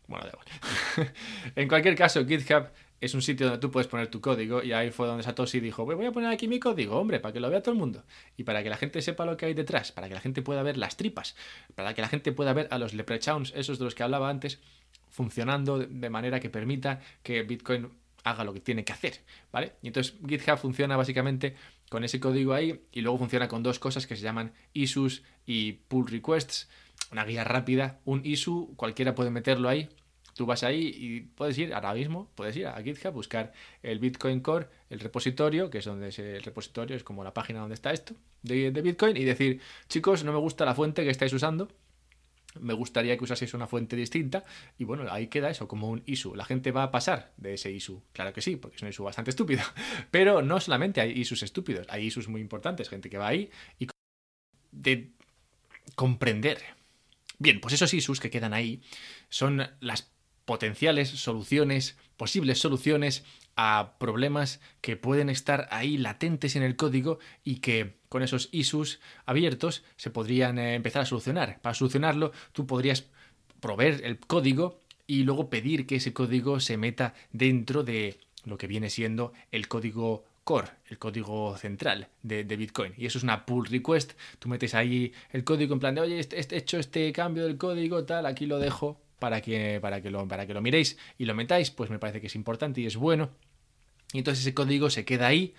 Bueno, 0.06 0.24
da 0.24 0.30
igual. 0.30 1.12
en 1.56 1.68
cualquier 1.68 1.94
caso, 1.94 2.24
GitHub 2.26 2.68
es 3.00 3.14
un 3.14 3.22
sitio 3.22 3.46
donde 3.46 3.60
tú 3.60 3.70
puedes 3.70 3.86
poner 3.86 4.08
tu 4.08 4.20
código 4.20 4.62
y 4.62 4.72
ahí 4.72 4.90
fue 4.90 5.06
donde 5.06 5.22
Satoshi 5.22 5.60
dijo, 5.60 5.84
voy 5.84 6.06
a 6.06 6.12
poner 6.12 6.30
aquí 6.30 6.48
mi 6.48 6.58
código, 6.58 6.98
hombre, 6.98 7.20
para 7.20 7.32
que 7.32 7.40
lo 7.40 7.48
vea 7.50 7.62
todo 7.62 7.72
el 7.72 7.78
mundo 7.78 8.04
y 8.36 8.44
para 8.44 8.62
que 8.62 8.70
la 8.70 8.76
gente 8.76 9.02
sepa 9.02 9.24
lo 9.24 9.36
que 9.36 9.46
hay 9.46 9.54
detrás, 9.54 9.92
para 9.92 10.08
que 10.08 10.14
la 10.14 10.20
gente 10.20 10.42
pueda 10.42 10.62
ver 10.62 10.76
las 10.76 10.96
tripas, 10.96 11.36
para 11.74 11.94
que 11.94 12.02
la 12.02 12.08
gente 12.08 12.32
pueda 12.32 12.52
ver 12.52 12.68
a 12.70 12.78
los 12.78 12.94
leprechauns, 12.94 13.52
esos 13.54 13.78
de 13.78 13.84
los 13.84 13.94
que 13.94 14.02
hablaba 14.02 14.28
antes, 14.28 14.60
funcionando 15.10 15.78
de 15.78 16.10
manera 16.10 16.40
que 16.40 16.50
permita 16.50 17.00
que 17.22 17.42
Bitcoin 17.42 17.90
haga 18.24 18.44
lo 18.44 18.52
que 18.52 18.60
tiene 18.60 18.84
que 18.84 18.92
hacer, 18.92 19.20
¿vale? 19.52 19.72
Y 19.82 19.88
entonces 19.88 20.14
GitHub 20.26 20.58
funciona 20.58 20.96
básicamente 20.96 21.54
con 21.88 22.04
ese 22.04 22.20
código 22.20 22.52
ahí 22.52 22.82
y 22.92 23.00
luego 23.00 23.18
funciona 23.18 23.48
con 23.48 23.62
dos 23.62 23.78
cosas 23.78 24.06
que 24.06 24.16
se 24.16 24.22
llaman 24.22 24.52
issues 24.72 25.22
y 25.46 25.72
pull 25.72 26.06
requests, 26.08 26.68
una 27.12 27.24
guía 27.24 27.44
rápida, 27.44 28.00
un 28.04 28.24
issue, 28.24 28.74
cualquiera 28.76 29.14
puede 29.14 29.30
meterlo 29.30 29.68
ahí, 29.68 29.88
Tú 30.38 30.46
vas 30.46 30.62
ahí 30.62 30.92
y 30.96 31.20
puedes 31.22 31.58
ir 31.58 31.74
ahora 31.74 31.92
mismo, 31.94 32.30
puedes 32.36 32.56
ir 32.56 32.68
a 32.68 32.80
GitHub, 32.80 33.10
buscar 33.10 33.52
el 33.82 33.98
Bitcoin 33.98 34.38
Core, 34.38 34.68
el 34.88 35.00
repositorio, 35.00 35.68
que 35.68 35.78
es 35.78 35.84
donde 35.84 36.10
es 36.10 36.18
el 36.20 36.44
repositorio, 36.44 36.94
es 36.94 37.02
como 37.02 37.24
la 37.24 37.34
página 37.34 37.58
donde 37.58 37.74
está 37.74 37.90
esto, 37.90 38.14
de, 38.44 38.70
Bitcoin, 38.70 39.16
y 39.16 39.24
decir, 39.24 39.60
chicos, 39.88 40.22
no 40.22 40.30
me 40.32 40.38
gusta 40.38 40.64
la 40.64 40.76
fuente 40.76 41.02
que 41.02 41.10
estáis 41.10 41.32
usando, 41.32 41.66
me 42.60 42.74
gustaría 42.74 43.16
que 43.16 43.24
usaseis 43.24 43.54
una 43.54 43.66
fuente 43.66 43.96
distinta 43.96 44.44
y 44.78 44.84
bueno, 44.84 45.04
ahí 45.10 45.28
queda 45.28 45.50
eso 45.50 45.68
como 45.68 45.88
un 45.88 46.02
issue. 46.06 46.34
La 46.34 46.44
gente 46.44 46.72
va 46.72 46.84
a 46.84 46.90
pasar 46.90 47.32
de 47.36 47.54
ese 47.54 47.70
issue, 47.70 48.02
claro 48.12 48.32
que 48.32 48.40
sí, 48.40 48.56
porque 48.56 48.76
es 48.76 48.82
un 48.82 48.88
issue 48.88 49.04
bastante 49.04 49.30
estúpido, 49.30 49.62
pero 50.10 50.42
no 50.42 50.60
solamente 50.60 51.00
hay 51.00 51.12
issues 51.12 51.42
estúpidos, 51.42 51.86
hay 51.90 52.06
issues 52.06 52.28
muy 52.28 52.40
importantes, 52.40 52.88
gente 52.88 53.10
que 53.10 53.18
va 53.18 53.28
ahí 53.28 53.50
y 53.78 53.88
de 54.72 55.12
comprender. 55.94 56.58
Bien, 57.38 57.60
pues 57.60 57.74
esos 57.74 57.94
issues 57.94 58.20
que 58.20 58.30
quedan 58.30 58.52
ahí 58.52 58.82
son 59.28 59.68
las 59.80 60.10
potenciales 60.44 61.10
soluciones, 61.10 61.98
posibles 62.16 62.58
soluciones 62.58 63.24
a 63.54 63.96
problemas 63.98 64.60
que 64.80 64.96
pueden 64.96 65.28
estar 65.28 65.68
ahí 65.70 65.98
latentes 65.98 66.56
en 66.56 66.62
el 66.62 66.76
código 66.76 67.18
y 67.44 67.56
que 67.56 67.97
con 68.08 68.22
esos 68.22 68.48
issues 68.52 69.00
abiertos 69.26 69.84
se 69.96 70.10
podrían 70.10 70.58
eh, 70.58 70.74
empezar 70.74 71.02
a 71.02 71.06
solucionar. 71.06 71.60
Para 71.60 71.74
solucionarlo, 71.74 72.32
tú 72.52 72.66
podrías 72.66 73.06
proveer 73.60 74.02
el 74.04 74.18
código 74.18 74.80
y 75.06 75.24
luego 75.24 75.50
pedir 75.50 75.86
que 75.86 75.96
ese 75.96 76.12
código 76.12 76.60
se 76.60 76.76
meta 76.76 77.14
dentro 77.32 77.82
de 77.82 78.18
lo 78.44 78.58
que 78.58 78.66
viene 78.66 78.90
siendo 78.90 79.32
el 79.50 79.68
código 79.68 80.24
core, 80.44 80.68
el 80.88 80.98
código 80.98 81.56
central 81.58 82.08
de, 82.22 82.42
Bitcoin. 82.44 82.94
Y 82.96 83.06
eso 83.06 83.18
es 83.18 83.24
una 83.24 83.44
pull 83.44 83.66
request. 83.66 84.12
Tú 84.38 84.48
metes 84.48 84.74
ahí 84.74 85.12
el 85.32 85.44
código 85.44 85.74
en 85.74 85.80
plan 85.80 85.94
de, 85.94 86.00
oye, 86.00 86.16
he 86.16 86.20
este, 86.20 86.38
este, 86.38 86.56
hecho 86.56 86.78
este 86.78 87.12
cambio 87.12 87.44
del 87.44 87.58
código, 87.58 88.04
tal, 88.04 88.24
aquí 88.24 88.46
lo 88.46 88.58
dejo 88.58 88.98
para 89.18 89.40
que, 89.40 89.78
para 89.82 90.00
que, 90.00 90.10
lo, 90.10 90.26
para 90.26 90.46
que 90.46 90.54
lo 90.54 90.62
miréis 90.62 90.96
y 91.18 91.26
lo 91.26 91.34
metáis, 91.34 91.70
pues 91.70 91.90
me 91.90 91.98
parece 91.98 92.20
que 92.20 92.28
es 92.28 92.34
importante 92.34 92.80
y 92.80 92.86
es 92.86 92.96
bueno. 92.96 93.30
Y 94.12 94.18
entonces 94.18 94.42
ese 94.42 94.54
código 94.54 94.88
se 94.88 95.04
queda 95.04 95.26
ahí 95.26 95.54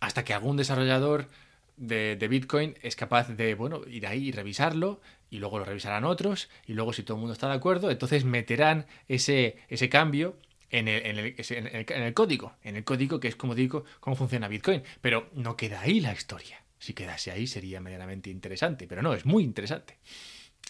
hasta 0.00 0.24
que 0.24 0.34
algún 0.34 0.56
desarrollador 0.56 1.28
de, 1.76 2.26
Bitcoin 2.28 2.76
es 2.82 2.96
capaz 2.96 3.28
de, 3.28 3.54
bueno, 3.54 3.82
ir 3.86 4.06
ahí 4.06 4.28
y 4.28 4.32
revisarlo, 4.32 5.00
y 5.30 5.38
luego 5.38 5.58
lo 5.58 5.64
revisarán 5.64 6.04
otros, 6.04 6.48
y 6.66 6.74
luego 6.74 6.92
si 6.92 7.02
todo 7.02 7.16
el 7.16 7.20
mundo 7.20 7.32
está 7.32 7.48
de 7.48 7.54
acuerdo, 7.54 7.90
entonces 7.90 8.24
meterán 8.24 8.86
ese, 9.08 9.56
ese 9.68 9.88
cambio 9.88 10.36
en 10.70 10.88
el, 10.88 11.06
en, 11.06 11.18
el, 11.18 11.34
en 11.38 12.02
el, 12.02 12.14
código, 12.14 12.54
en 12.62 12.76
el 12.76 12.84
código 12.84 13.20
que 13.20 13.28
es 13.28 13.36
como 13.36 13.54
digo, 13.54 13.84
cómo 14.00 14.16
funciona 14.16 14.48
Bitcoin. 14.48 14.82
Pero 15.00 15.30
no 15.34 15.56
queda 15.56 15.80
ahí 15.80 16.00
la 16.00 16.12
historia. 16.12 16.62
Si 16.78 16.92
quedase 16.92 17.30
ahí 17.30 17.46
sería 17.46 17.80
medianamente 17.80 18.30
interesante, 18.30 18.86
pero 18.86 19.02
no, 19.02 19.14
es 19.14 19.24
muy 19.24 19.44
interesante. 19.44 19.98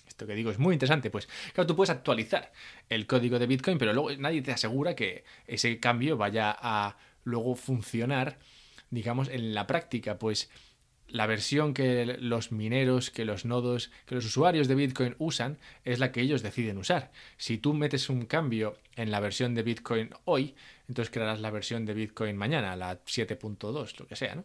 Esto 0.07 0.27
que 0.27 0.35
digo 0.35 0.51
es 0.51 0.59
muy 0.59 0.73
interesante, 0.73 1.11
pues 1.11 1.29
claro, 1.53 1.67
tú 1.67 1.77
puedes 1.77 1.91
actualizar 1.91 2.53
el 2.89 3.07
código 3.07 3.39
de 3.39 3.47
Bitcoin, 3.47 3.77
pero 3.77 3.93
luego 3.93 4.15
nadie 4.17 4.41
te 4.41 4.53
asegura 4.53 4.95
que 4.95 5.25
ese 5.47 5.79
cambio 5.79 6.17
vaya 6.17 6.57
a 6.59 6.97
luego 7.25 7.55
funcionar, 7.55 8.39
digamos, 8.91 9.29
en 9.29 9.55
la 9.55 9.67
práctica, 9.67 10.19
pues 10.19 10.51
la 11.09 11.27
versión 11.27 11.73
que 11.73 12.05
los 12.19 12.53
mineros, 12.53 13.11
que 13.11 13.25
los 13.25 13.45
nodos, 13.45 13.91
que 14.07 14.15
los 14.15 14.25
usuarios 14.25 14.69
de 14.69 14.75
Bitcoin 14.75 15.15
usan 15.19 15.59
es 15.85 15.99
la 15.99 16.13
que 16.13 16.21
ellos 16.21 16.43
deciden 16.43 16.79
usar. 16.79 17.13
Si 17.37 17.59
tú 17.59 17.75
metes 17.75 18.09
un 18.09 18.27
cambio 18.27 18.77
en 18.97 19.11
la 19.11 19.21
versión 19.21 19.55
de 19.55 19.63
Bitcoin 19.63 20.11
hoy, 20.25 20.55
entonces 20.89 21.13
crearás 21.13 21.41
la 21.41 21.51
versión 21.51 21.87
de 21.87 21.95
Bitcoin 21.95 22.37
mañana, 22.37 22.77
la 22.77 23.05
7.2, 23.05 23.99
lo 23.99 24.07
que 24.07 24.17
sea, 24.17 24.35
¿no? 24.35 24.45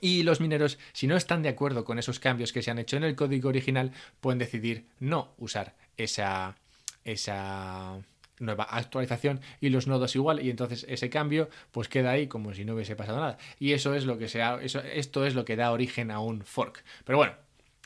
Y 0.00 0.22
los 0.22 0.40
mineros, 0.40 0.78
si 0.92 1.06
no 1.06 1.16
están 1.16 1.42
de 1.42 1.48
acuerdo 1.50 1.84
con 1.84 1.98
esos 1.98 2.20
cambios 2.20 2.52
que 2.52 2.62
se 2.62 2.70
han 2.70 2.78
hecho 2.78 2.96
en 2.96 3.04
el 3.04 3.16
código 3.16 3.48
original, 3.48 3.92
pueden 4.20 4.38
decidir 4.38 4.86
no 4.98 5.34
usar 5.36 5.76
esa, 5.96 6.56
esa 7.04 8.00
nueva 8.40 8.64
actualización 8.64 9.40
y 9.60 9.68
los 9.68 9.86
nodos 9.86 10.16
igual 10.16 10.42
y 10.44 10.50
entonces 10.50 10.84
ese 10.88 11.10
cambio 11.10 11.48
pues 11.70 11.88
queda 11.88 12.10
ahí 12.10 12.26
como 12.26 12.52
si 12.54 12.64
no 12.64 12.74
hubiese 12.74 12.96
pasado 12.96 13.20
nada 13.20 13.38
y 13.58 13.72
eso 13.72 13.94
es 13.94 14.04
lo 14.04 14.18
que 14.18 14.28
sea 14.28 14.58
eso, 14.62 14.80
esto 14.80 15.24
es 15.26 15.34
lo 15.34 15.44
que 15.44 15.56
da 15.56 15.72
origen 15.72 16.10
a 16.10 16.20
un 16.20 16.42
fork 16.42 16.82
pero 17.04 17.18
bueno 17.18 17.34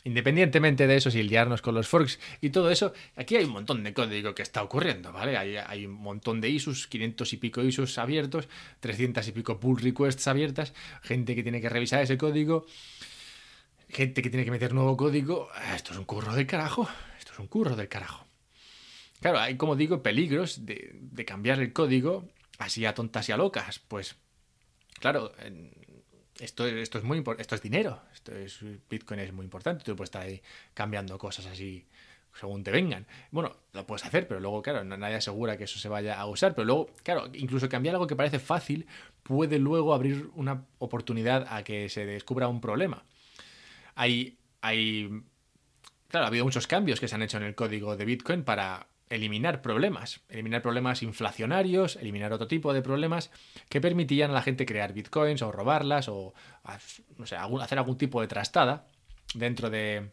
Independientemente 0.06 0.86
de 0.86 0.96
eso, 0.96 1.10
si 1.10 1.22
liarnos 1.22 1.62
con 1.62 1.74
los 1.74 1.88
forks 1.88 2.20
y 2.42 2.50
todo 2.50 2.70
eso, 2.70 2.92
aquí 3.16 3.36
hay 3.36 3.44
un 3.44 3.52
montón 3.52 3.82
de 3.82 3.94
código 3.94 4.34
que 4.34 4.42
está 4.42 4.62
ocurriendo, 4.62 5.12
¿vale? 5.12 5.38
Hay, 5.38 5.56
hay, 5.56 5.86
un 5.86 5.94
montón 5.94 6.42
de 6.42 6.50
issues, 6.50 6.86
500 6.86 7.32
y 7.32 7.36
pico 7.38 7.62
issues 7.62 7.96
abiertos, 7.96 8.46
300 8.80 9.26
y 9.26 9.32
pico 9.32 9.58
pull 9.58 9.80
requests 9.80 10.28
abiertas, 10.28 10.74
gente 11.02 11.34
que 11.34 11.42
tiene 11.42 11.62
que 11.62 11.70
revisar 11.70 12.02
ese 12.02 12.18
código, 12.18 12.66
gente 13.88 14.20
que 14.20 14.28
tiene 14.28 14.44
que 14.44 14.50
meter 14.50 14.74
nuevo 14.74 14.94
código. 14.94 15.48
Esto 15.74 15.92
es 15.92 15.98
un 15.98 16.04
curro 16.04 16.34
del 16.34 16.46
carajo, 16.46 16.86
esto 17.18 17.32
es 17.32 17.38
un 17.38 17.46
curro 17.46 17.74
del 17.74 17.88
carajo. 17.88 18.23
Claro, 19.24 19.38
hay, 19.38 19.56
como 19.56 19.74
digo, 19.74 20.02
peligros 20.02 20.66
de, 20.66 21.24
cambiar 21.26 21.58
el 21.58 21.72
código 21.72 22.28
así 22.58 22.84
a 22.84 22.92
tontas 22.92 23.26
y 23.30 23.32
a 23.32 23.38
locas. 23.38 23.78
Pues, 23.78 24.16
claro, 25.00 25.32
esto, 26.38 26.66
esto 26.66 26.98
es 26.98 27.04
muy 27.04 27.24
esto 27.38 27.54
es 27.54 27.62
dinero. 27.62 28.02
Esto 28.12 28.36
es, 28.36 28.60
Bitcoin 28.90 29.20
es 29.20 29.32
muy 29.32 29.44
importante. 29.44 29.82
Tú 29.82 29.96
puedes 29.96 30.08
estar 30.08 30.24
ahí 30.24 30.42
cambiando 30.74 31.16
cosas 31.16 31.46
así 31.46 31.86
según 32.38 32.62
te 32.62 32.70
vengan. 32.70 33.06
Bueno, 33.30 33.56
lo 33.72 33.86
puedes 33.86 34.04
hacer, 34.04 34.28
pero 34.28 34.40
luego, 34.40 34.60
claro, 34.60 34.84
nadie 34.84 35.14
asegura 35.14 35.56
que 35.56 35.64
eso 35.64 35.78
se 35.78 35.88
vaya 35.88 36.20
a 36.20 36.26
usar. 36.26 36.54
Pero 36.54 36.66
luego, 36.66 36.90
claro, 37.02 37.30
incluso 37.32 37.66
cambiar 37.70 37.94
algo 37.94 38.06
que 38.06 38.16
parece 38.16 38.38
fácil 38.38 38.86
puede 39.22 39.58
luego 39.58 39.94
abrir 39.94 40.28
una 40.34 40.66
oportunidad 40.80 41.46
a 41.48 41.64
que 41.64 41.88
se 41.88 42.04
descubra 42.04 42.46
un 42.46 42.60
problema. 42.60 43.06
Hay, 43.94 44.36
hay, 44.60 45.08
claro, 46.08 46.26
ha 46.26 46.28
habido 46.28 46.44
muchos 46.44 46.66
cambios 46.66 47.00
que 47.00 47.08
se 47.08 47.14
han 47.14 47.22
hecho 47.22 47.38
en 47.38 47.44
el 47.44 47.54
código 47.54 47.96
de 47.96 48.04
Bitcoin 48.04 48.44
para 48.44 48.88
eliminar 49.14 49.62
problemas, 49.62 50.22
eliminar 50.28 50.62
problemas 50.62 51.02
inflacionarios, 51.02 51.96
eliminar 51.96 52.32
otro 52.32 52.48
tipo 52.48 52.72
de 52.72 52.82
problemas 52.82 53.30
que 53.68 53.80
permitían 53.80 54.30
a 54.30 54.34
la 54.34 54.42
gente 54.42 54.66
crear 54.66 54.92
bitcoins 54.92 55.42
o 55.42 55.52
robarlas 55.52 56.08
o 56.08 56.34
no 57.16 57.26
sé, 57.26 57.36
hacer 57.36 57.78
algún 57.78 57.96
tipo 57.96 58.20
de 58.20 58.26
trastada 58.26 58.86
dentro 59.34 59.70
de, 59.70 60.10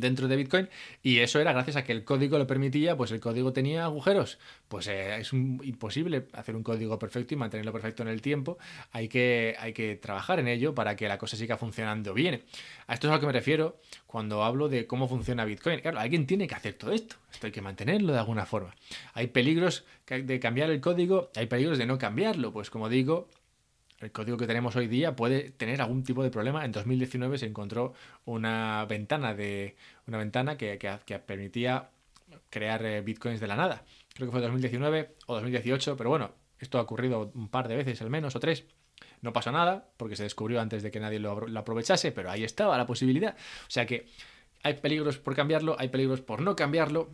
dentro 0.00 0.28
de 0.28 0.36
Bitcoin 0.36 0.68
y 1.02 1.18
eso 1.18 1.40
era 1.40 1.52
gracias 1.52 1.76
a 1.76 1.84
que 1.84 1.92
el 1.92 2.04
código 2.04 2.38
lo 2.38 2.46
permitía, 2.46 2.96
pues 2.96 3.10
el 3.10 3.20
código 3.20 3.52
tenía 3.52 3.84
agujeros. 3.84 4.38
Pues 4.68 4.86
eh, 4.88 5.18
es 5.20 5.32
imposible 5.32 6.26
hacer 6.32 6.56
un 6.56 6.62
código 6.62 6.98
perfecto 6.98 7.34
y 7.34 7.36
mantenerlo 7.36 7.72
perfecto 7.72 8.02
en 8.02 8.08
el 8.08 8.22
tiempo. 8.22 8.58
Hay 8.92 9.08
que, 9.08 9.56
hay 9.58 9.72
que 9.72 9.96
trabajar 9.96 10.38
en 10.40 10.48
ello 10.48 10.74
para 10.74 10.96
que 10.96 11.08
la 11.08 11.18
cosa 11.18 11.36
siga 11.36 11.56
funcionando 11.56 12.14
bien. 12.14 12.42
A 12.86 12.94
esto 12.94 13.06
es 13.06 13.10
a 13.12 13.14
lo 13.14 13.20
que 13.20 13.26
me 13.26 13.32
refiero 13.32 13.80
cuando 14.06 14.44
hablo 14.44 14.68
de 14.68 14.86
cómo 14.86 15.08
funciona 15.08 15.44
Bitcoin. 15.44 15.80
Claro, 15.80 15.98
alguien 15.98 16.26
tiene 16.26 16.46
que 16.46 16.54
hacer 16.54 16.74
todo 16.74 16.92
esto. 16.92 17.16
Esto 17.32 17.46
hay 17.46 17.52
que 17.52 17.62
mantenerlo 17.62 18.12
de 18.12 18.18
alguna 18.18 18.46
forma. 18.46 18.74
Hay 19.12 19.28
peligros 19.28 19.84
de 20.06 20.40
cambiar 20.40 20.70
el 20.70 20.80
código, 20.80 21.30
hay 21.36 21.46
peligros 21.46 21.78
de 21.78 21.86
no 21.86 21.98
cambiarlo. 21.98 22.52
Pues 22.52 22.70
como 22.70 22.88
digo, 22.88 23.28
el 24.00 24.12
código 24.12 24.36
que 24.36 24.46
tenemos 24.46 24.76
hoy 24.76 24.88
día 24.88 25.16
puede 25.16 25.50
tener 25.50 25.80
algún 25.80 26.04
tipo 26.04 26.22
de 26.22 26.30
problema. 26.30 26.64
En 26.64 26.72
2019 26.72 27.38
se 27.38 27.46
encontró 27.46 27.94
una 28.24 28.84
ventana 28.86 29.34
de 29.34 29.76
una 30.06 30.18
ventana 30.18 30.56
que, 30.56 30.78
permitía 31.26 31.90
crear 32.50 32.84
eh, 32.84 33.00
bitcoins 33.00 33.40
de 33.40 33.46
la 33.46 33.56
nada. 33.56 33.84
Creo 34.14 34.28
que 34.28 34.32
fue 34.32 34.40
2019 34.40 35.14
o 35.26 35.34
2018, 35.34 35.96
pero 35.96 36.10
bueno, 36.10 36.32
esto 36.58 36.78
ha 36.78 36.82
ocurrido 36.82 37.30
un 37.34 37.48
par 37.48 37.68
de 37.68 37.76
veces 37.76 38.00
al 38.02 38.10
menos 38.10 38.36
o 38.36 38.40
tres. 38.40 38.64
No 39.22 39.32
pasó 39.32 39.52
nada 39.52 39.88
porque 39.96 40.16
se 40.16 40.22
descubrió 40.24 40.60
antes 40.60 40.82
de 40.82 40.90
que 40.90 41.00
nadie 41.00 41.18
lo, 41.18 41.46
lo 41.46 41.60
aprovechase, 41.60 42.12
pero 42.12 42.30
ahí 42.30 42.44
estaba 42.44 42.76
la 42.76 42.86
posibilidad. 42.86 43.34
O 43.66 43.70
sea 43.70 43.86
que 43.86 44.06
hay 44.62 44.74
peligros 44.74 45.18
por 45.18 45.34
cambiarlo, 45.34 45.76
hay 45.78 45.88
peligros 45.88 46.20
por 46.20 46.42
no 46.42 46.56
cambiarlo, 46.56 47.10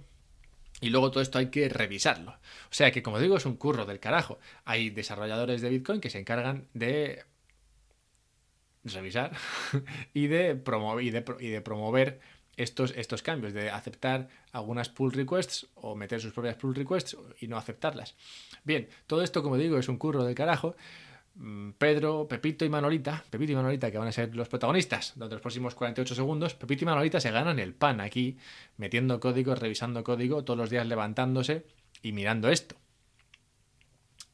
y 0.82 0.90
luego 0.90 1.10
todo 1.10 1.22
esto 1.22 1.38
hay 1.38 1.46
que 1.46 1.68
revisarlo. 1.68 2.32
O 2.32 2.74
sea 2.74 2.90
que, 2.90 3.02
como 3.02 3.20
digo, 3.20 3.36
es 3.36 3.46
un 3.46 3.56
curro 3.56 3.86
del 3.86 4.00
carajo. 4.00 4.38
Hay 4.64 4.90
desarrolladores 4.90 5.62
de 5.62 5.70
Bitcoin 5.70 6.00
que 6.00 6.10
se 6.10 6.18
encargan 6.18 6.66
de 6.74 7.24
revisar 8.84 9.30
y 10.12 10.26
de, 10.26 10.56
promover, 10.56 11.04
y 11.04 11.10
de, 11.10 11.60
promover 11.60 12.20
estos, 12.56 12.92
estos 12.96 13.22
cambios, 13.22 13.52
de 13.52 13.70
aceptar 13.70 14.28
algunas 14.50 14.88
pull 14.88 15.12
requests 15.12 15.68
o 15.76 15.94
meter 15.94 16.20
sus 16.20 16.32
propias 16.32 16.56
pull 16.56 16.74
requests 16.74 17.16
y 17.40 17.46
no 17.46 17.56
aceptarlas. 17.56 18.16
Bien, 18.64 18.88
todo 19.06 19.22
esto, 19.22 19.44
como 19.44 19.56
digo, 19.56 19.78
es 19.78 19.88
un 19.88 19.98
curro 19.98 20.24
del 20.24 20.34
carajo. 20.34 20.74
Mm, 21.34 21.70
Pedro, 21.78 22.28
Pepito 22.28 22.64
y 22.64 22.68
Manolita, 22.68 23.24
Pepito 23.30 23.52
y 23.52 23.54
Manolita, 23.54 23.90
que 23.90 23.98
van 23.98 24.08
a 24.08 24.12
ser 24.12 24.34
los 24.34 24.48
protagonistas 24.48 25.12
durante 25.14 25.36
los 25.36 25.42
próximos 25.42 25.74
48 25.74 26.14
segundos, 26.14 26.54
Pepito 26.54 26.84
y 26.84 26.86
Manolita 26.86 27.20
se 27.20 27.30
ganan 27.30 27.58
el 27.58 27.74
pan 27.74 28.00
aquí, 28.00 28.36
metiendo 28.76 29.18
código, 29.18 29.54
revisando 29.54 30.04
código, 30.04 30.44
todos 30.44 30.58
los 30.58 30.70
días 30.70 30.86
levantándose 30.86 31.66
y 32.02 32.12
mirando 32.12 32.50
esto. 32.50 32.76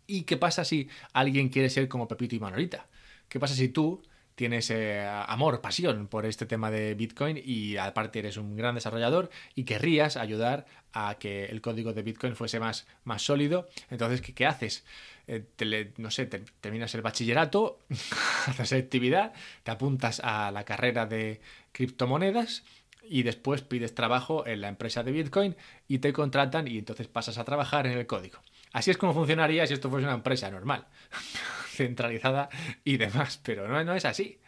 ¿Y 0.07 0.23
qué 0.23 0.37
pasa 0.37 0.64
si 0.64 0.88
alguien 1.12 1.50
quiere 1.50 1.71
ser 1.71 1.87
como 1.88 2.09
Pepito 2.09 2.35
y 2.35 2.40
Manolita? 2.40 2.87
¿Qué 3.28 3.38
pasa 3.38 3.55
si 3.55 3.69
tú 3.69 4.02
tienes 4.38 4.71
eh, 4.71 5.04
amor, 5.04 5.61
pasión 5.61 6.07
por 6.07 6.25
este 6.25 6.47
tema 6.47 6.71
de 6.71 6.95
Bitcoin 6.95 7.42
y 7.45 7.76
aparte 7.76 8.21
eres 8.21 8.37
un 8.37 8.54
gran 8.57 8.76
desarrollador 8.76 9.30
y 9.57 9.64
querrías 9.64 10.16
ayudar 10.16 10.64
a 10.92 11.16
que 11.18 11.47
el 11.47 11.61
código 11.61 11.92
de 11.92 12.02
Bitcoin 12.02 12.37
fuese 12.37 12.61
más, 12.61 12.87
más 13.02 13.21
sólido. 13.21 13.68
Entonces, 13.90 14.21
¿qué, 14.21 14.35
qué 14.35 14.47
haces? 14.47 14.85
Eh, 15.26 15.92
no 15.97 16.12
sé, 16.12 16.26
terminas 16.26 16.95
el 16.95 17.02
bachillerato, 17.02 17.80
haces 18.47 18.75
actividad, 18.75 19.33
te 19.64 19.73
apuntas 19.73 20.21
a 20.23 20.52
la 20.52 20.62
carrera 20.62 21.04
de 21.07 21.40
criptomonedas 21.73 22.62
y 23.02 23.25
después 23.25 23.62
pides 23.62 23.97
trabajo 23.97 24.47
en 24.47 24.61
la 24.61 24.68
empresa 24.68 25.02
de 25.02 25.11
Bitcoin 25.11 25.57
y 25.88 25.99
te 25.99 26.12
contratan 26.12 26.68
y 26.68 26.78
entonces 26.78 27.09
pasas 27.09 27.38
a 27.38 27.45
trabajar 27.45 27.88
en 27.88 27.99
el 27.99 28.07
código. 28.07 28.38
Así 28.73 28.92
es 28.92 28.99
como 28.99 29.14
funcionaría 29.14 29.66
si 29.66 29.75
esto 29.75 29.90
fuese 29.90 30.07
una 30.07 30.14
empresa 30.14 30.49
normal, 30.49 30.87
centralizada 31.78 32.49
y 32.85 32.97
demás, 32.97 33.40
pero 33.42 33.68
no, 33.68 33.94
es 33.94 34.04
así. 34.04 34.38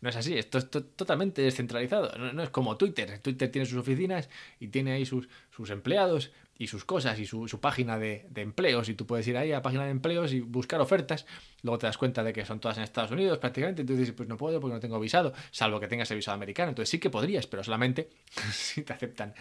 No 0.00 0.08
es 0.08 0.16
así, 0.16 0.36
esto 0.36 0.58
es 0.58 0.68
totalmente 0.68 1.42
descentralizado. 1.42 2.18
No, 2.18 2.42
es 2.42 2.50
como 2.50 2.76
Twitter. 2.76 3.20
Twitter 3.20 3.50
tiene 3.50 3.66
sus 3.66 3.78
oficinas 3.78 4.28
y 4.58 4.66
tiene 4.66 4.92
ahí 4.92 5.06
sus, 5.06 5.28
sus 5.50 5.70
empleados 5.70 6.32
y 6.58 6.66
sus 6.68 6.84
cosas 6.84 7.18
y 7.18 7.26
su, 7.26 7.48
página 7.60 7.98
de, 7.98 8.26
empleos 8.36 8.88
y 8.88 8.94
tú 8.94 9.06
puedes 9.06 9.26
ir 9.26 9.36
ahí 9.36 9.50
a 9.50 9.56
la 9.56 9.62
página 9.62 9.84
de 9.84 9.90
empleos 9.90 10.32
y 10.32 10.40
buscar 10.40 10.80
ofertas, 10.80 11.26
luego 11.62 11.78
te 11.78 11.86
das 11.86 11.98
cuenta 11.98 12.22
de 12.22 12.32
que 12.32 12.44
son 12.44 12.60
todas 12.60 12.76
en 12.76 12.84
Estados 12.84 13.10
Unidos 13.10 13.38
prácticamente, 13.38 13.82
entonces 13.82 14.00
dices, 14.00 14.14
pues 14.14 14.28
no 14.28 14.36
puedo 14.36 14.60
porque 14.60 14.74
no 14.74 14.80
tengo 14.80 15.00
visado, 15.00 15.32
salvo 15.50 15.80
que 15.80 15.88
tengas 15.88 16.10
el 16.12 16.18
visado 16.18 16.36
americano, 16.36 16.68
entonces 16.68 16.90
sí 16.90 17.00
que 17.00 17.10
podrías, 17.10 17.48
pero 17.48 17.64
solamente 17.64 18.10
si 18.52 18.82
te 18.82 18.92
aceptan 18.92 19.34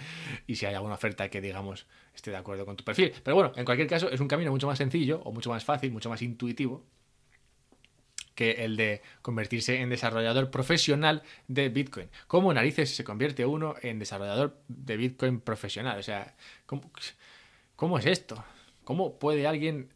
y 0.48 0.56
si 0.56 0.66
hay 0.66 0.74
alguna 0.74 0.96
oferta 0.96 1.30
que 1.30 1.42
digamos 1.42 1.86
esté 2.16 2.32
de 2.32 2.38
acuerdo 2.38 2.66
con 2.66 2.76
tu 2.76 2.84
perfil. 2.84 3.14
Pero 3.24 3.36
bueno, 3.36 3.52
en 3.56 3.66
cualquier 3.66 3.88
caso 3.88 4.10
es 4.10 4.20
un 4.20 4.28
camino 4.28 4.50
mucho 4.50 4.68
más 4.68 4.78
sencillo 4.78 5.22
o 5.24 5.32
mucho 5.32 5.50
más 5.50 5.64
fácil, 5.64 5.92
mucho 5.92 6.10
más 6.10 6.22
intuitivo 6.22 6.86
que 8.42 8.66
el 8.66 8.76
de 8.76 9.04
convertirse 9.22 9.82
en 9.82 9.92
desarrollador 9.92 10.50
profesional 10.50 11.22
de 11.48 11.70
Bitcoin. 11.70 12.10
¿Cómo 12.26 12.52
narices 12.52 12.96
se 12.96 13.04
convierte 13.04 13.46
uno 13.46 13.76
en 13.84 14.00
desarrollador 14.00 14.58
de 14.68 14.98
Bitcoin 14.98 15.40
profesional? 15.42 16.00
O 16.00 16.02
sea, 16.02 16.36
¿cómo, 16.66 18.00
es 18.00 18.06
esto? 18.08 18.44
¿Cómo 18.84 19.20
puede 19.20 19.46
alguien 19.46 19.90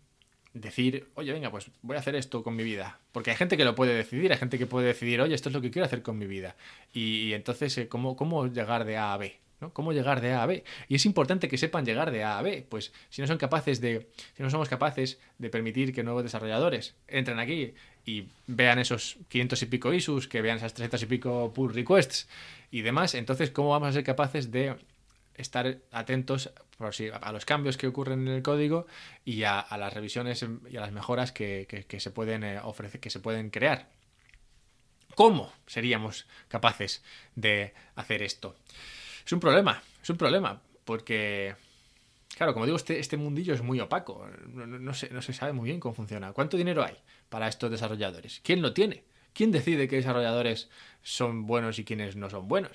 decir, 0.53 1.09
oye, 1.15 1.33
venga, 1.33 1.49
pues 1.49 1.71
voy 1.81 1.95
a 1.95 2.01
hacer 2.01 2.13
esto 2.13 2.43
con 2.43 2.55
mi 2.55 2.63
vida? 2.63 2.99
Porque 3.11 3.31
hay 3.31 3.37
gente 3.37 3.57
que 3.57 3.65
lo 3.65 3.73
puede 3.73 3.95
decidir, 3.95 4.31
hay 4.31 4.37
gente 4.37 4.59
que 4.59 4.67
puede 4.67 4.85
decidir, 4.85 5.21
oye, 5.21 5.33
esto 5.33 5.49
es 5.49 5.55
lo 5.55 5.61
que 5.61 5.71
quiero 5.71 5.87
hacer 5.87 6.03
con 6.03 6.19
mi 6.19 6.27
vida. 6.27 6.55
Y, 6.93 7.33
entonces, 7.33 7.75
eh, 7.79 7.87
¿cómo, 7.87 8.15
¿cómo 8.15 8.45
llegar 8.45 8.85
de 8.85 8.97
A 8.97 9.13
a 9.13 9.17
B? 9.17 9.39
¿Cómo 9.73 9.93
llegar 9.93 10.21
de 10.21 10.33
A 10.33 10.43
a 10.43 10.45
B? 10.45 10.63
Y 10.89 10.95
es 10.95 11.05
importante 11.05 11.47
que 11.47 11.57
sepan 11.57 11.85
llegar 11.85 12.11
de 12.11 12.23
A 12.23 12.37
a 12.37 12.41
B, 12.41 12.65
pues 12.69 12.93
si 13.09 13.21
no 13.21 13.27
son 13.27 13.37
capaces 13.37 13.81
de, 13.81 14.09
si 14.35 14.43
no 14.43 14.49
somos 14.49 14.69
capaces 14.69 15.19
de 15.37 15.49
permitir 15.49 15.93
que 15.93 16.03
nuevos 16.03 16.23
desarrolladores 16.23 16.95
entren 17.07 17.39
aquí 17.39 17.73
y 18.05 18.27
vean 18.47 18.79
esos 18.79 19.17
500 19.29 19.61
y 19.61 19.65
pico 19.67 19.93
issues, 19.93 20.27
que 20.27 20.41
vean 20.41 20.57
esas 20.57 20.73
300 20.73 21.03
y 21.03 21.05
pico 21.05 21.53
pull 21.53 21.73
requests 21.73 22.27
y 22.69 22.81
demás, 22.81 23.15
entonces, 23.15 23.51
¿cómo 23.51 23.69
vamos 23.69 23.89
a 23.89 23.93
ser 23.93 24.03
capaces 24.03 24.51
de 24.51 24.75
estar 25.35 25.77
atentos 25.91 26.51
a 27.21 27.31
los 27.31 27.45
cambios 27.45 27.77
que 27.77 27.87
ocurren 27.87 28.27
en 28.27 28.35
el 28.35 28.43
código 28.43 28.85
y 29.23 29.43
a, 29.43 29.65
las 29.77 29.93
revisiones 29.93 30.45
y 30.69 30.77
a 30.77 30.81
las 30.81 30.91
mejoras 30.91 31.31
que, 31.31 31.85
se 31.97 32.11
pueden 32.11 32.43
eh, 32.43 32.59
ofrecer, 32.61 32.99
que 32.99 33.09
se 33.09 33.19
pueden 33.19 33.49
crear? 33.49 33.89
¿Cómo 35.15 35.51
seríamos 35.65 36.27
capaces 36.49 37.03
de 37.35 37.73
hacer 37.95 38.21
esto? 38.21 38.55
Es 39.25 39.31
un 39.31 39.39
problema, 39.39 39.81
es 40.01 40.09
un 40.09 40.17
problema, 40.17 40.61
porque 40.83 41.55
Claro, 42.35 42.53
como 42.53 42.65
digo, 42.65 42.75
este, 42.75 42.99
este 42.99 43.15
mundillo 43.15 43.53
es 43.53 43.61
muy 43.61 43.79
opaco. 43.79 44.27
No, 44.47 44.67
no, 44.67 44.93
se, 44.93 45.09
no 45.09 45.21
se 45.21 45.31
sabe 45.31 45.53
muy 45.53 45.69
bien 45.69 45.79
cómo 45.79 45.95
funciona. 45.95 46.33
¿Cuánto 46.33 46.57
dinero 46.57 46.83
hay 46.83 46.95
para 47.29 47.47
estos 47.47 47.71
desarrolladores? 47.71 48.41
¿Quién 48.43 48.61
lo 48.61 48.73
tiene? 48.73 49.05
¿Quién 49.33 49.51
decide 49.51 49.87
qué 49.87 49.97
desarrolladores 49.97 50.69
son 51.01 51.45
buenos 51.45 51.79
y 51.79 51.85
quiénes 51.85 52.17
no 52.17 52.29
son 52.29 52.47
buenos? 52.47 52.71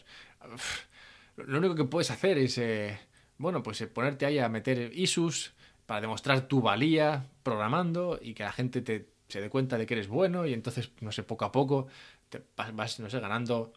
Lo 1.36 1.58
único 1.58 1.74
que 1.74 1.84
puedes 1.84 2.10
hacer 2.10 2.38
es, 2.38 2.56
eh, 2.56 2.98
bueno, 3.36 3.62
pues 3.62 3.80
eh, 3.82 3.86
ponerte 3.86 4.24
ahí 4.24 4.38
a 4.38 4.48
meter 4.48 4.92
issues 4.94 5.52
para 5.84 6.00
demostrar 6.00 6.48
tu 6.48 6.62
valía 6.62 7.26
programando 7.42 8.18
y 8.20 8.32
que 8.32 8.44
la 8.44 8.52
gente 8.52 8.80
te, 8.80 9.08
se 9.28 9.42
dé 9.42 9.50
cuenta 9.50 9.76
de 9.76 9.86
que 9.86 9.94
eres 9.94 10.08
bueno 10.08 10.46
y 10.46 10.54
entonces, 10.54 10.90
no 11.00 11.12
sé, 11.12 11.22
poco 11.22 11.44
a 11.44 11.52
poco 11.52 11.86
te 12.30 12.42
vas, 12.56 13.00
no 13.00 13.10
sé, 13.10 13.20
ganando 13.20 13.72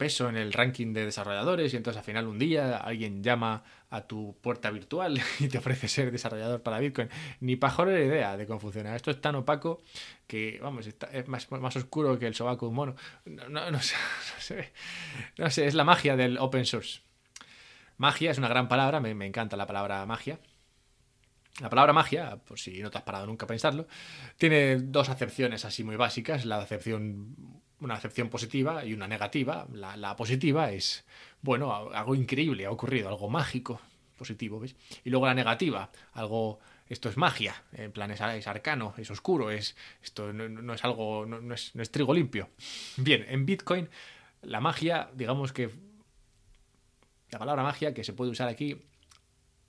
peso 0.00 0.30
en 0.30 0.38
el 0.38 0.54
ranking 0.54 0.94
de 0.94 1.04
desarrolladores 1.04 1.74
y 1.74 1.76
entonces 1.76 1.98
al 1.98 2.04
final 2.04 2.26
un 2.26 2.38
día 2.38 2.78
alguien 2.78 3.22
llama 3.22 3.62
a 3.90 4.00
tu 4.06 4.34
puerta 4.40 4.70
virtual 4.70 5.20
y 5.40 5.48
te 5.48 5.58
ofrece 5.58 5.88
ser 5.88 6.10
desarrollador 6.10 6.62
para 6.62 6.78
Bitcoin. 6.78 7.10
Ni 7.40 7.56
la 7.56 8.00
idea 8.00 8.38
de 8.38 8.46
cómo 8.46 8.58
funciona. 8.58 8.96
Esto 8.96 9.10
es 9.10 9.20
tan 9.20 9.34
opaco 9.34 9.82
que, 10.26 10.58
vamos, 10.62 10.86
es 10.86 11.28
más, 11.28 11.76
oscuro 11.76 12.18
que 12.18 12.26
el 12.26 12.34
sobaco 12.34 12.64
de 12.64 12.70
un 12.70 12.76
mono. 12.76 12.94
No, 13.26 13.48
no, 13.70 13.82
sé, 13.82 13.94
no, 15.36 15.50
sé, 15.50 15.66
es 15.66 15.74
la 15.74 15.84
magia 15.84 16.16
del 16.16 16.38
open 16.38 16.64
source. 16.64 17.02
Magia 17.98 18.30
es 18.30 18.38
una 18.38 18.48
gran 18.48 18.68
palabra, 18.68 19.00
me, 19.00 19.14
me 19.14 19.26
encanta 19.26 19.58
la 19.58 19.66
palabra 19.66 20.06
magia. 20.06 20.38
La 21.60 21.68
palabra 21.68 21.92
magia, 21.92 22.38
por 22.38 22.58
si 22.58 22.80
no 22.80 22.90
te 22.90 22.96
has 22.96 23.04
parado 23.04 23.26
nunca 23.26 23.44
a 23.44 23.48
pensarlo, 23.48 23.86
tiene 24.38 24.76
dos 24.76 25.10
acepciones 25.10 25.66
así 25.66 25.84
muy 25.84 25.96
básicas. 25.96 26.46
La 26.46 26.56
acepción 26.56 27.36
una 27.80 27.94
acepción 27.94 28.28
positiva 28.28 28.84
y 28.84 28.92
una 28.92 29.08
negativa. 29.08 29.66
La, 29.72 30.16
positiva 30.16 30.70
es, 30.70 31.04
bueno, 31.42 31.90
algo 31.92 32.14
increíble 32.14 32.66
ha 32.66 32.70
ocurrido, 32.70 33.08
algo 33.08 33.28
mágico, 33.28 33.80
positivo, 34.16 34.60
¿ves? 34.60 34.76
Y 35.04 35.10
luego 35.10 35.26
la 35.26 35.34
negativa, 35.34 35.90
algo, 36.12 36.60
esto 36.88 37.08
es 37.08 37.16
magia, 37.16 37.62
en 37.72 37.92
plan 37.92 38.10
es, 38.10 38.20
arcano, 38.20 38.94
es 38.98 39.10
oscuro, 39.10 39.50
es, 39.50 39.76
esto 40.02 40.32
no, 40.32 40.74
es 40.74 40.84
algo, 40.84 41.26
no, 41.26 41.54
es, 41.54 41.90
trigo 41.90 42.14
limpio. 42.14 42.50
Bien, 42.96 43.24
en 43.28 43.46
Bitcoin 43.46 43.88
la 44.42 44.60
magia, 44.60 45.10
digamos 45.14 45.52
que 45.52 45.70
la 47.30 47.38
palabra 47.38 47.62
magia 47.62 47.94
que 47.94 48.04
se 48.04 48.12
puede 48.12 48.30
usar 48.30 48.48
aquí 48.48 48.80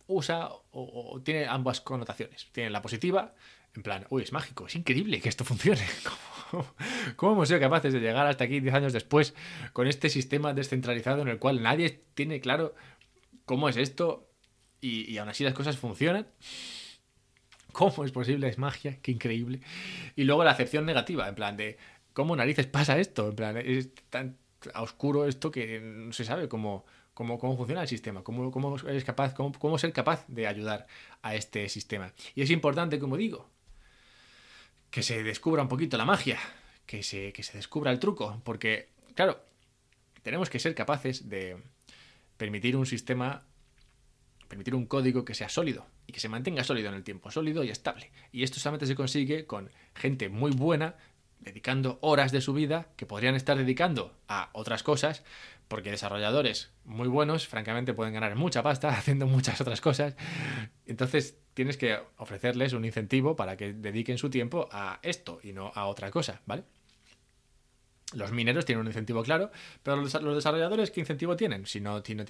usa 0.07 0.49
o 0.71 1.21
tiene 1.23 1.45
ambas 1.45 1.79
connotaciones. 1.79 2.49
Tiene 2.51 2.69
la 2.69 2.81
positiva, 2.81 3.33
en 3.75 3.83
plan, 3.83 4.05
uy, 4.09 4.23
es 4.23 4.33
mágico, 4.33 4.67
es 4.67 4.75
increíble 4.75 5.21
que 5.21 5.29
esto 5.29 5.45
funcione. 5.45 5.85
¿Cómo, 7.15 7.33
hemos 7.33 7.47
sido 7.47 7.59
capaces 7.59 7.93
de 7.93 7.99
llegar 7.99 8.27
hasta 8.27 8.43
aquí 8.43 8.59
10 8.59 8.73
años 8.73 8.93
después 8.93 9.33
con 9.73 9.87
este 9.87 10.09
sistema 10.09 10.53
descentralizado 10.53 11.21
en 11.21 11.27
el 11.27 11.39
cual 11.39 11.61
nadie 11.61 12.01
tiene 12.13 12.39
claro 12.39 12.75
cómo 13.45 13.69
es 13.69 13.77
esto 13.77 14.27
y, 14.79 15.17
aún 15.17 15.29
así 15.29 15.43
las 15.43 15.53
cosas 15.53 15.77
funcionan? 15.77 16.27
¿Cómo 17.71 18.03
es 18.03 18.11
posible? 18.11 18.49
Es 18.49 18.57
magia, 18.57 18.97
qué 19.01 19.11
increíble. 19.11 19.61
Y 20.15 20.23
luego 20.23 20.43
la 20.43 20.51
acepción 20.51 20.85
negativa, 20.85 21.29
en 21.29 21.35
plan 21.35 21.55
de, 21.55 21.77
¿cómo 22.13 22.35
narices 22.35 22.67
pasa 22.67 22.99
esto? 22.99 23.29
En 23.29 23.35
plan, 23.35 23.57
es 23.57 23.93
tan 24.09 24.37
oscuro 24.75 25.25
esto 25.27 25.51
que 25.51 25.79
no 25.79 26.11
se 26.11 26.25
sabe 26.25 26.49
cómo, 26.49 26.85
cómo, 27.13 27.39
cómo 27.39 27.55
funciona 27.55 27.83
el 27.83 27.87
sistema, 27.87 28.23
cómo, 28.23 28.51
cómo, 28.51 28.75
eres 28.87 29.03
capaz, 29.03 29.33
cómo, 29.33 29.53
cómo 29.57 29.77
ser 29.77 29.93
capaz 29.93 30.25
de 30.27 30.47
ayudar 30.47 30.87
a 31.21 31.35
este 31.35 31.69
sistema. 31.69 32.11
Y 32.35 32.41
es 32.41 32.49
importante, 32.49 32.99
como 32.99 33.15
digo, 33.15 33.49
que 34.91 35.01
se 35.01 35.23
descubra 35.23 35.63
un 35.63 35.69
poquito 35.69 35.97
la 35.97 36.05
magia, 36.05 36.37
que 36.85 37.01
se, 37.01 37.31
que 37.33 37.43
se 37.43 37.57
descubra 37.57 37.91
el 37.91 37.99
truco, 37.99 38.41
porque, 38.43 38.89
claro, 39.15 39.41
tenemos 40.21 40.49
que 40.49 40.59
ser 40.59 40.75
capaces 40.75 41.29
de 41.29 41.57
permitir 42.37 42.75
un 42.75 42.85
sistema, 42.85 43.43
permitir 44.47 44.75
un 44.75 44.85
código 44.85 45.23
que 45.23 45.33
sea 45.33 45.47
sólido 45.47 45.87
y 46.05 46.11
que 46.11 46.19
se 46.19 46.29
mantenga 46.29 46.63
sólido 46.63 46.89
en 46.89 46.95
el 46.95 47.03
tiempo, 47.03 47.31
sólido 47.31 47.63
y 47.63 47.69
estable. 47.69 48.11
Y 48.31 48.43
esto 48.43 48.59
solamente 48.59 48.85
se 48.85 48.95
consigue 48.95 49.47
con 49.47 49.71
gente 49.95 50.27
muy 50.27 50.51
buena, 50.51 50.95
dedicando 51.39 51.97
horas 52.01 52.31
de 52.31 52.41
su 52.41 52.53
vida 52.53 52.89
que 52.97 53.05
podrían 53.05 53.35
estar 53.35 53.57
dedicando 53.57 54.13
a 54.27 54.49
otras 54.53 54.83
cosas, 54.83 55.23
porque 55.71 55.89
desarrolladores 55.89 56.73
muy 56.83 57.07
buenos, 57.07 57.47
francamente, 57.47 57.93
pueden 57.93 58.13
ganar 58.13 58.35
mucha 58.35 58.61
pasta 58.61 58.89
haciendo 58.97 59.25
muchas 59.25 59.61
otras 59.61 59.79
cosas. 59.79 60.17
Entonces, 60.85 61.37
tienes 61.53 61.77
que 61.77 61.97
ofrecerles 62.17 62.73
un 62.73 62.83
incentivo 62.83 63.37
para 63.37 63.55
que 63.55 63.71
dediquen 63.71 64.17
su 64.17 64.29
tiempo 64.29 64.67
a 64.69 64.99
esto 65.01 65.39
y 65.41 65.53
no 65.53 65.71
a 65.73 65.85
otra 65.85 66.11
cosa, 66.11 66.41
¿vale? 66.45 66.65
Los 68.13 68.31
mineros 68.31 68.65
tienen 68.65 68.81
un 68.81 68.87
incentivo 68.87 69.23
claro, 69.23 69.51
pero 69.83 69.97
los, 69.97 70.11
desarrolladores, 70.11 70.91
¿qué 70.91 70.99
incentivo 70.99 71.35
tienen? 71.37 71.65
Si 71.65 71.79
no, 71.79 72.01
tienen 72.01 72.25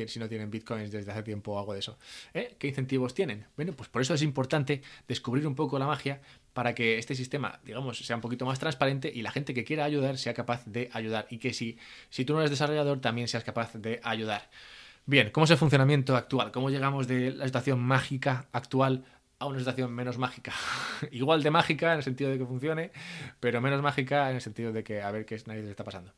bitcoins 0.51 0.91
desde 0.91 1.11
hace 1.11 1.23
tiempo 1.23 1.53
o 1.53 1.59
algo 1.59 1.73
de 1.73 1.79
eso. 1.79 1.97
¿Eh? 2.33 2.55
¿Qué 2.59 2.67
incentivos 2.67 3.13
tienen? 3.13 3.45
Bueno, 3.55 3.73
pues 3.73 3.89
por 3.89 4.01
eso 4.01 4.13
es 4.13 4.21
importante 4.21 4.81
descubrir 5.07 5.47
un 5.47 5.55
poco 5.55 5.79
la 5.79 5.87
magia 5.87 6.21
para 6.53 6.75
que 6.75 6.97
este 6.97 7.15
sistema, 7.15 7.59
digamos, 7.63 7.97
sea 7.97 8.15
un 8.15 8.21
poquito 8.21 8.45
más 8.45 8.59
transparente 8.59 9.11
y 9.13 9.21
la 9.21 9.31
gente 9.31 9.53
que 9.53 9.63
quiera 9.63 9.83
ayudar 9.85 10.17
sea 10.17 10.33
capaz 10.33 10.63
de 10.65 10.89
ayudar. 10.93 11.25
Y 11.29 11.37
que 11.39 11.53
si, 11.53 11.77
si 12.09 12.25
tú 12.25 12.33
no 12.33 12.39
eres 12.39 12.51
desarrollador, 12.51 12.99
también 13.01 13.27
seas 13.27 13.43
capaz 13.43 13.73
de 13.73 13.99
ayudar. 14.03 14.49
Bien, 15.05 15.31
¿cómo 15.31 15.45
es 15.45 15.51
el 15.51 15.57
funcionamiento 15.57 16.15
actual? 16.15 16.51
¿Cómo 16.51 16.69
llegamos 16.69 17.07
de 17.07 17.31
la 17.31 17.45
situación 17.45 17.79
mágica 17.79 18.47
actual 18.51 19.03
a 19.41 19.47
una 19.47 19.57
situación 19.57 19.91
menos 19.91 20.19
mágica. 20.19 20.53
Igual 21.11 21.41
de 21.41 21.49
mágica 21.49 21.93
en 21.93 21.97
el 21.97 22.03
sentido 22.03 22.29
de 22.29 22.37
que 22.37 22.45
funcione, 22.45 22.91
pero 23.39 23.59
menos 23.59 23.81
mágica 23.81 24.29
en 24.29 24.35
el 24.35 24.41
sentido 24.41 24.71
de 24.71 24.83
que 24.83 25.01
a 25.01 25.09
ver 25.09 25.25
qué 25.25 25.41
nadie 25.47 25.63
le 25.63 25.71
está 25.71 25.83
pasando. 25.83 26.13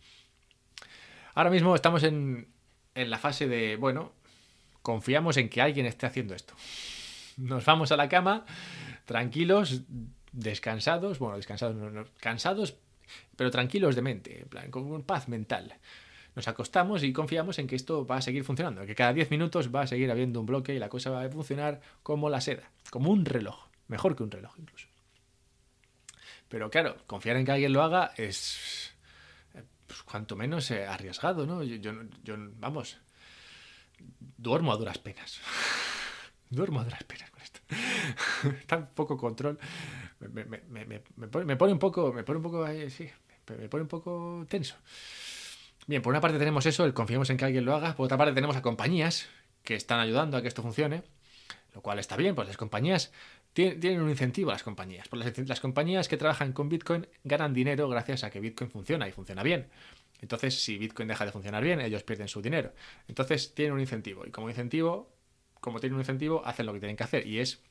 Ahora 1.33 1.49
mismo 1.49 1.73
estamos 1.73 2.03
en, 2.03 2.49
en 2.93 3.09
la 3.09 3.17
fase 3.17 3.47
de, 3.47 3.77
bueno, 3.77 4.12
confiamos 4.81 5.38
en 5.38 5.47
que 5.47 5.62
alguien 5.62 5.86
esté 5.86 6.05
haciendo 6.05 6.36
esto. 6.36 6.53
Nos 7.38 7.63
vamos 7.63 7.93
a 7.93 7.97
la 7.97 8.09
cama 8.09 8.45
tranquilos, 9.05 9.83
descansados, 10.33 11.17
bueno, 11.17 11.38
descansados, 11.38 11.77
no, 11.77 12.03
cansados, 12.19 12.75
pero 13.38 13.51
tranquilos 13.51 13.95
de 13.95 14.01
mente, 14.01 14.41
en 14.41 14.49
plan, 14.49 14.69
con 14.69 15.01
paz 15.03 15.29
mental 15.29 15.77
nos 16.36 16.48
acostamos 16.48 17.04
y 17.04 17.13
confiamos 17.13 17.60
en 17.60 17.67
que 17.67 17.76
esto 17.76 18.06
va 18.06 18.17
a 18.17 18.22
seguir 18.22 18.43
funcionando, 18.43 18.86
que 18.86 18.96
cada 18.96 19.13
10 19.13 19.30
minutos 19.32 19.74
va 19.74 19.82
a 19.82 19.88
seguir 19.88 20.10
habiendo 20.12 20.39
un 20.39 20.46
bloque 20.46 20.74
y 20.74 20.80
la 20.80 20.89
cosa 20.89 21.10
va 21.10 21.24
a 21.24 21.30
funcionar 21.30 21.82
como 22.02 22.30
la 22.30 22.41
seda, 22.41 22.72
como 22.89 23.12
un 23.12 23.26
reloj, 23.26 23.67
mejor 23.88 24.15
que 24.15 24.24
un 24.24 24.32
reloj 24.32 24.54
incluso. 24.58 24.88
Pero 26.50 26.69
claro, 26.69 26.98
confiar 27.08 27.38
en 27.38 27.46
que 27.46 27.52
alguien 27.52 27.74
lo 27.74 27.82
haga 27.82 28.13
es 28.15 28.93
pues, 29.88 30.04
cuanto 30.04 30.36
menos 30.36 30.69
eh, 30.72 30.86
arriesgado, 30.86 31.46
¿no? 31.46 31.63
Yo, 31.63 31.76
yo, 32.24 32.36
vamos, 32.58 32.98
duermo 34.38 34.72
a 34.72 34.78
duras 34.78 34.98
penas. 34.98 35.39
duermo 36.50 36.80
a 36.80 36.84
duras 36.84 37.04
penas 37.04 37.30
con 37.32 37.41
esto. 37.41 37.60
Tan 38.67 38.88
poco 38.88 39.17
control. 39.17 39.60
Me, 40.19 40.46
me, 40.46 40.62
me, 40.67 41.02
me, 41.15 41.56
pone, 41.58 41.74
un 41.74 41.80
poco, 41.80 42.12
me 42.13 42.24
pone 42.24 42.38
un 42.38 42.43
poco, 42.43 42.67
sí, 42.89 43.10
me 43.50 43.69
pone 43.69 43.84
un 43.84 43.89
poco 43.89 44.46
tenso. 44.50 44.76
Bien, 45.86 46.02
por 46.02 46.12
una 46.12 46.22
parte 46.22 46.39
tenemos 46.39 46.65
eso, 46.65 46.86
el 46.86 46.93
confiemos 46.93 47.30
en 47.30 47.38
que 47.38 47.46
alguien 47.46 47.65
lo 47.65 47.76
haga, 47.76 47.96
por 47.96 48.06
otra 48.06 48.17
parte 48.17 48.34
tenemos 48.34 48.56
a 48.56 48.62
compañías 48.62 49.28
que 49.63 49.76
están 49.76 50.00
ayudando 50.00 50.38
a 50.38 50.41
que 50.41 50.48
esto 50.48 50.62
funcione, 50.62 51.04
lo 51.74 51.82
cual 51.82 52.00
está 52.00 52.15
bien, 52.15 52.36
pues 52.36 52.48
las 52.48 52.58
compañías 52.58 53.12
tienen, 53.54 54.02
un 54.02 54.10
incentivo 54.10 54.50
a 54.50 54.54
las 54.54 54.63
compañías. 54.63 55.08
Pues 55.10 55.38
las, 55.48 55.60
compañías 55.60 56.08
que 56.08 56.17
trabajan 56.17 56.54
con 56.54 56.69
Bitcoin 56.69 57.08
ganan 57.24 57.54
dinero 57.54 57.88
gracias 57.89 58.24
a 58.24 58.30
que 58.30 58.39
Bitcoin 58.39 58.69
funciona 58.69 59.08
y 59.08 59.12
funciona 59.12 59.43
bien. 59.43 59.67
Entonces, 60.22 60.63
si 60.63 60.78
Bitcoin 60.78 61.08
deja 61.08 61.26
de 61.26 61.32
funcionar 61.32 61.63
bien, 61.63 61.82
ellos 61.82 62.04
pierden 62.04 62.28
su 62.28 62.41
dinero. 62.41 62.74
Entonces, 63.08 63.54
tienen 63.54 63.74
un 63.74 63.82
incentivo. 63.82 64.26
Y 64.26 64.32
como 64.32 64.50
incentivo, 64.50 65.13
como 65.60 65.80
tienen 65.80 65.96
un 65.96 66.02
incentivo, 66.02 66.41
hacen 66.46 66.65
lo 66.65 66.74
que 66.74 66.80
tienen 66.80 66.96
que 66.96 67.04
hacer. 67.04 67.28
Y 67.28 67.39
es 67.39 67.62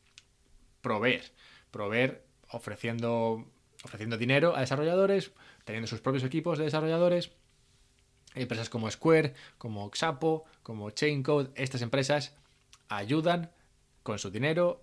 proveer. 0.82 1.32
Proveer 1.70 2.24
ofreciendo, 2.50 3.46
ofreciendo 3.82 4.18
dinero 4.18 4.54
a 4.54 4.60
desarrolladores, 4.60 5.32
teniendo 5.64 5.88
sus 5.88 6.00
propios 6.00 6.24
equipos 6.24 6.58
de 6.58 6.64
desarrolladores 6.64 7.32
Empresas 8.34 8.68
como 8.68 8.90
Square, 8.90 9.34
como 9.58 9.90
Xapo, 9.90 10.44
como 10.62 10.90
Chaincode, 10.90 11.50
estas 11.54 11.82
empresas 11.82 12.34
ayudan 12.88 13.50
con 14.02 14.18
su 14.18 14.30
dinero 14.30 14.82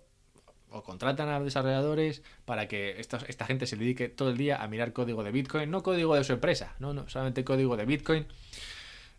o 0.70 0.82
contratan 0.82 1.28
a 1.28 1.40
desarrolladores 1.40 2.22
para 2.44 2.68
que 2.68 3.00
esta 3.00 3.46
gente 3.46 3.66
se 3.66 3.76
dedique 3.76 4.08
todo 4.08 4.30
el 4.30 4.36
día 4.36 4.62
a 4.62 4.68
mirar 4.68 4.92
código 4.92 5.24
de 5.24 5.32
Bitcoin, 5.32 5.70
no 5.70 5.82
código 5.82 6.14
de 6.14 6.24
su 6.24 6.32
empresa, 6.32 6.76
no, 6.78 6.94
no, 6.94 7.08
solamente 7.08 7.44
código 7.44 7.76
de 7.76 7.84
Bitcoin. 7.84 8.26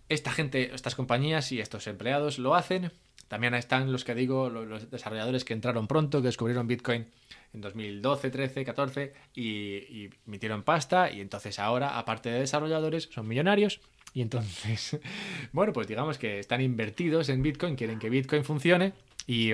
Esta 0.07 0.31
gente, 0.31 0.73
estas 0.73 0.95
compañías 0.95 1.51
y 1.51 1.59
estos 1.59 1.87
empleados 1.87 2.39
lo 2.39 2.55
hacen. 2.55 2.91
También 3.27 3.53
están 3.53 3.93
los 3.93 4.03
que 4.03 4.13
digo, 4.13 4.49
los 4.49 4.91
desarrolladores 4.91 5.45
que 5.45 5.53
entraron 5.53 5.87
pronto, 5.87 6.21
que 6.21 6.27
descubrieron 6.27 6.67
Bitcoin 6.67 7.07
en 7.53 7.61
2012, 7.61 8.29
13, 8.29 8.65
14 8.65 9.13
y, 9.33 9.41
y 9.41 10.09
emitieron 10.27 10.63
pasta 10.63 11.09
y 11.11 11.21
entonces 11.21 11.59
ahora, 11.59 11.97
aparte 11.97 12.29
de 12.29 12.39
desarrolladores, 12.39 13.09
son 13.11 13.27
millonarios 13.27 13.79
y 14.13 14.21
entonces, 14.21 14.99
bueno, 15.51 15.73
pues 15.73 15.87
digamos 15.87 16.17
que 16.17 16.39
están 16.39 16.61
invertidos 16.61 17.29
en 17.29 17.41
Bitcoin, 17.41 17.75
quieren 17.75 17.99
que 17.99 18.09
Bitcoin 18.09 18.43
funcione 18.43 18.93
y... 19.27 19.51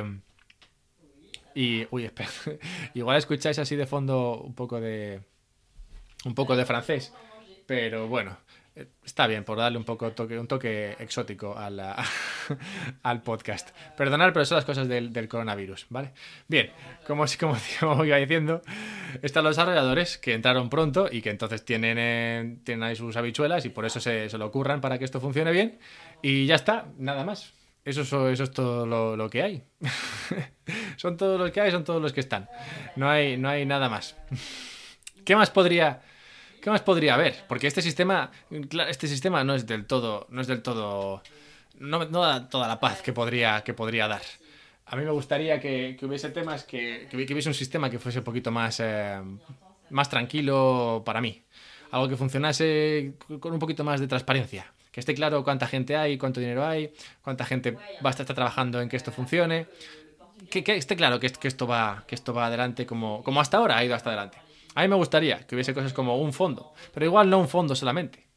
Y, 1.56 1.88
uy, 1.90 2.06
espera, 2.06 2.30
igual 2.94 3.18
escucháis 3.18 3.58
así 3.58 3.76
de 3.76 3.88
fondo 3.88 4.42
un 4.42 4.54
poco 4.54 4.80
de... 4.80 5.22
Un 6.24 6.36
poco 6.36 6.56
de 6.56 6.66
francés, 6.66 7.14
pero 7.66 8.08
bueno, 8.08 8.38
Está 9.04 9.26
bien, 9.26 9.44
por 9.44 9.58
darle 9.58 9.78
un 9.78 9.84
poco 9.86 10.12
toque, 10.12 10.38
un 10.38 10.48
toque 10.48 10.96
exótico 11.00 11.58
a 11.58 11.68
al 13.04 13.24
podcast. 13.24 13.70
Perdonad, 13.98 14.34
pero 14.34 14.46
son 14.46 14.58
las 14.58 14.66
cosas 14.66 14.88
del, 14.88 15.28
coronavirus, 15.28 15.88
¿vale? 15.90 16.12
Bien, 16.48 16.72
como, 17.08 17.26
como, 17.80 18.06
iba 18.06 18.18
diciendo, 18.18 18.62
están 19.22 19.44
los 19.44 19.56
desarrolladores 19.56 20.18
que 20.18 20.34
entraron 20.34 20.70
pronto 20.70 21.08
y 21.12 21.22
que 21.22 21.30
entonces 21.30 21.66
tienen, 21.66 21.98
eh, 22.00 22.58
tienen 22.64 22.84
ahí 22.84 22.96
sus 22.96 23.16
habichuelas 23.18 23.66
y 23.66 23.70
por 23.70 23.86
eso 23.86 24.00
se, 24.00 24.30
se 24.30 24.38
lo 24.38 24.46
ocurran 24.46 24.82
para 24.82 25.00
que 25.00 25.06
esto 25.06 25.20
funcione 25.20 25.52
bien. 25.52 25.80
Y 26.22 26.46
ya 26.46 26.56
está, 26.56 26.88
nada 26.98 27.24
más. 27.24 27.54
Eso, 27.84 28.02
es- 28.02 28.34
eso 28.34 28.44
es 28.44 28.52
todo 28.52 28.86
lo, 28.86 29.16
lo 29.16 29.30
que 29.30 29.42
hay. 29.42 29.64
son 30.98 31.18
todos 31.18 31.40
los 31.40 31.52
que 31.52 31.62
hay, 31.62 31.72
son 31.72 31.84
todos 31.84 32.02
los 32.02 32.14
que 32.14 32.20
están. 32.20 32.50
No 32.96 33.10
hay, 33.10 33.38
no 33.38 33.50
hay 33.50 33.66
nada 33.66 33.90
más. 33.90 34.18
¿Qué 35.24 35.36
más 35.36 35.50
podría, 35.50 36.02
qué 36.62 36.70
más 36.70 36.82
podría 36.82 37.14
haber? 37.16 37.36
Porque 37.48 37.68
este 37.68 37.82
sistema, 37.82 38.32
este 38.88 39.08
sistema 39.08 39.44
no 39.44 39.56
es 39.56 39.66
del 39.68 39.86
todo, 39.86 40.28
no 40.30 40.42
es 40.42 40.48
del 40.48 40.62
todo, 40.62 41.22
no, 41.80 42.06
da 42.06 42.50
toda 42.50 42.68
la 42.68 42.80
paz 42.80 43.02
que 43.02 43.14
podría, 43.14 43.62
que 43.64 43.74
podría 43.74 44.08
dar. 44.08 44.22
A 44.86 44.96
mí 44.96 45.04
me 45.04 45.12
gustaría 45.12 45.60
que, 45.60 45.98
hubiese 46.02 46.30
temas 46.30 46.64
que, 46.64 47.08
que, 47.10 47.18
hubi- 47.18 47.26
que 47.28 47.34
hubiese 47.34 47.50
un 47.50 47.56
sistema 47.56 47.90
que 47.90 48.00
fuese 48.00 48.20
un 48.20 48.24
poquito 48.24 48.52
más, 48.52 48.80
eh, 48.80 49.20
más 49.90 50.10
tranquilo 50.10 51.04
para 51.06 51.20
mí. 51.22 51.44
Algo 51.92 52.08
que 52.08 52.16
funcionase 52.18 53.14
con 53.40 53.52
un 53.54 53.60
poquito 53.60 53.84
más 53.84 54.00
de 54.00 54.08
transparencia. 54.08 54.72
Que 54.92 55.00
esté 55.02 55.14
claro 55.14 55.44
cuánta 55.44 55.68
gente 55.68 55.96
hay, 55.96 56.18
cuánto 56.18 56.40
dinero 56.40 56.66
hay, 56.66 56.92
cuánta 57.22 57.46
gente 57.46 57.72
va 57.74 58.10
a 58.10 58.10
estar 58.10 58.26
trabajando 58.26 58.82
en 58.82 58.90
que 58.90 58.98
esto 58.98 59.12
funcione. 59.12 59.68
Que, 60.50 60.64
que 60.64 60.76
esté 60.76 60.96
claro 60.96 61.20
que 61.20 61.28
esto 61.28 61.68
va, 61.68 62.04
que 62.08 62.16
esto 62.16 62.34
va 62.34 62.48
adelante 62.48 62.86
como, 62.86 63.24
como 63.24 63.42
hasta 63.42 63.58
ahora 63.58 63.78
ha 63.78 63.84
ido 63.84 63.94
hasta 63.96 64.10
adelante. 64.10 64.38
A 64.78 64.82
mí 64.82 64.90
me 64.90 64.96
gustaría 64.96 65.40
que 65.40 65.56
hubiese 65.56 65.74
cosas 65.74 65.92
como 65.92 66.18
un 66.22 66.34
fondo, 66.34 66.72
pero 66.94 67.04
igual 67.04 67.32
no 67.32 67.40
un 67.40 67.50
fondo 67.50 67.74
solamente. 67.74 68.28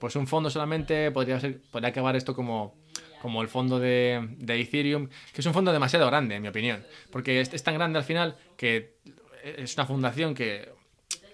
Pues 0.00 0.16
un 0.16 0.26
fondo 0.26 0.50
solamente 0.50 1.12
podría, 1.12 1.38
ser, 1.38 1.60
podría 1.70 1.90
acabar 1.90 2.16
esto 2.16 2.34
como, 2.34 2.74
como 3.20 3.42
el 3.42 3.46
fondo 3.46 3.78
de, 3.78 4.28
Ethereum, 4.40 5.08
que 5.32 5.40
es 5.40 5.46
un 5.46 5.54
fondo 5.54 5.72
demasiado 5.72 6.04
grande, 6.08 6.34
en 6.34 6.42
mi 6.42 6.48
opinión. 6.48 6.84
Porque 7.12 7.40
es, 7.40 7.54
es 7.54 7.62
tan 7.62 7.74
grande 7.74 8.00
al 8.00 8.04
final 8.04 8.34
que 8.56 8.96
es 9.44 9.76
una 9.76 9.86
fundación 9.86 10.34
que, 10.34 10.68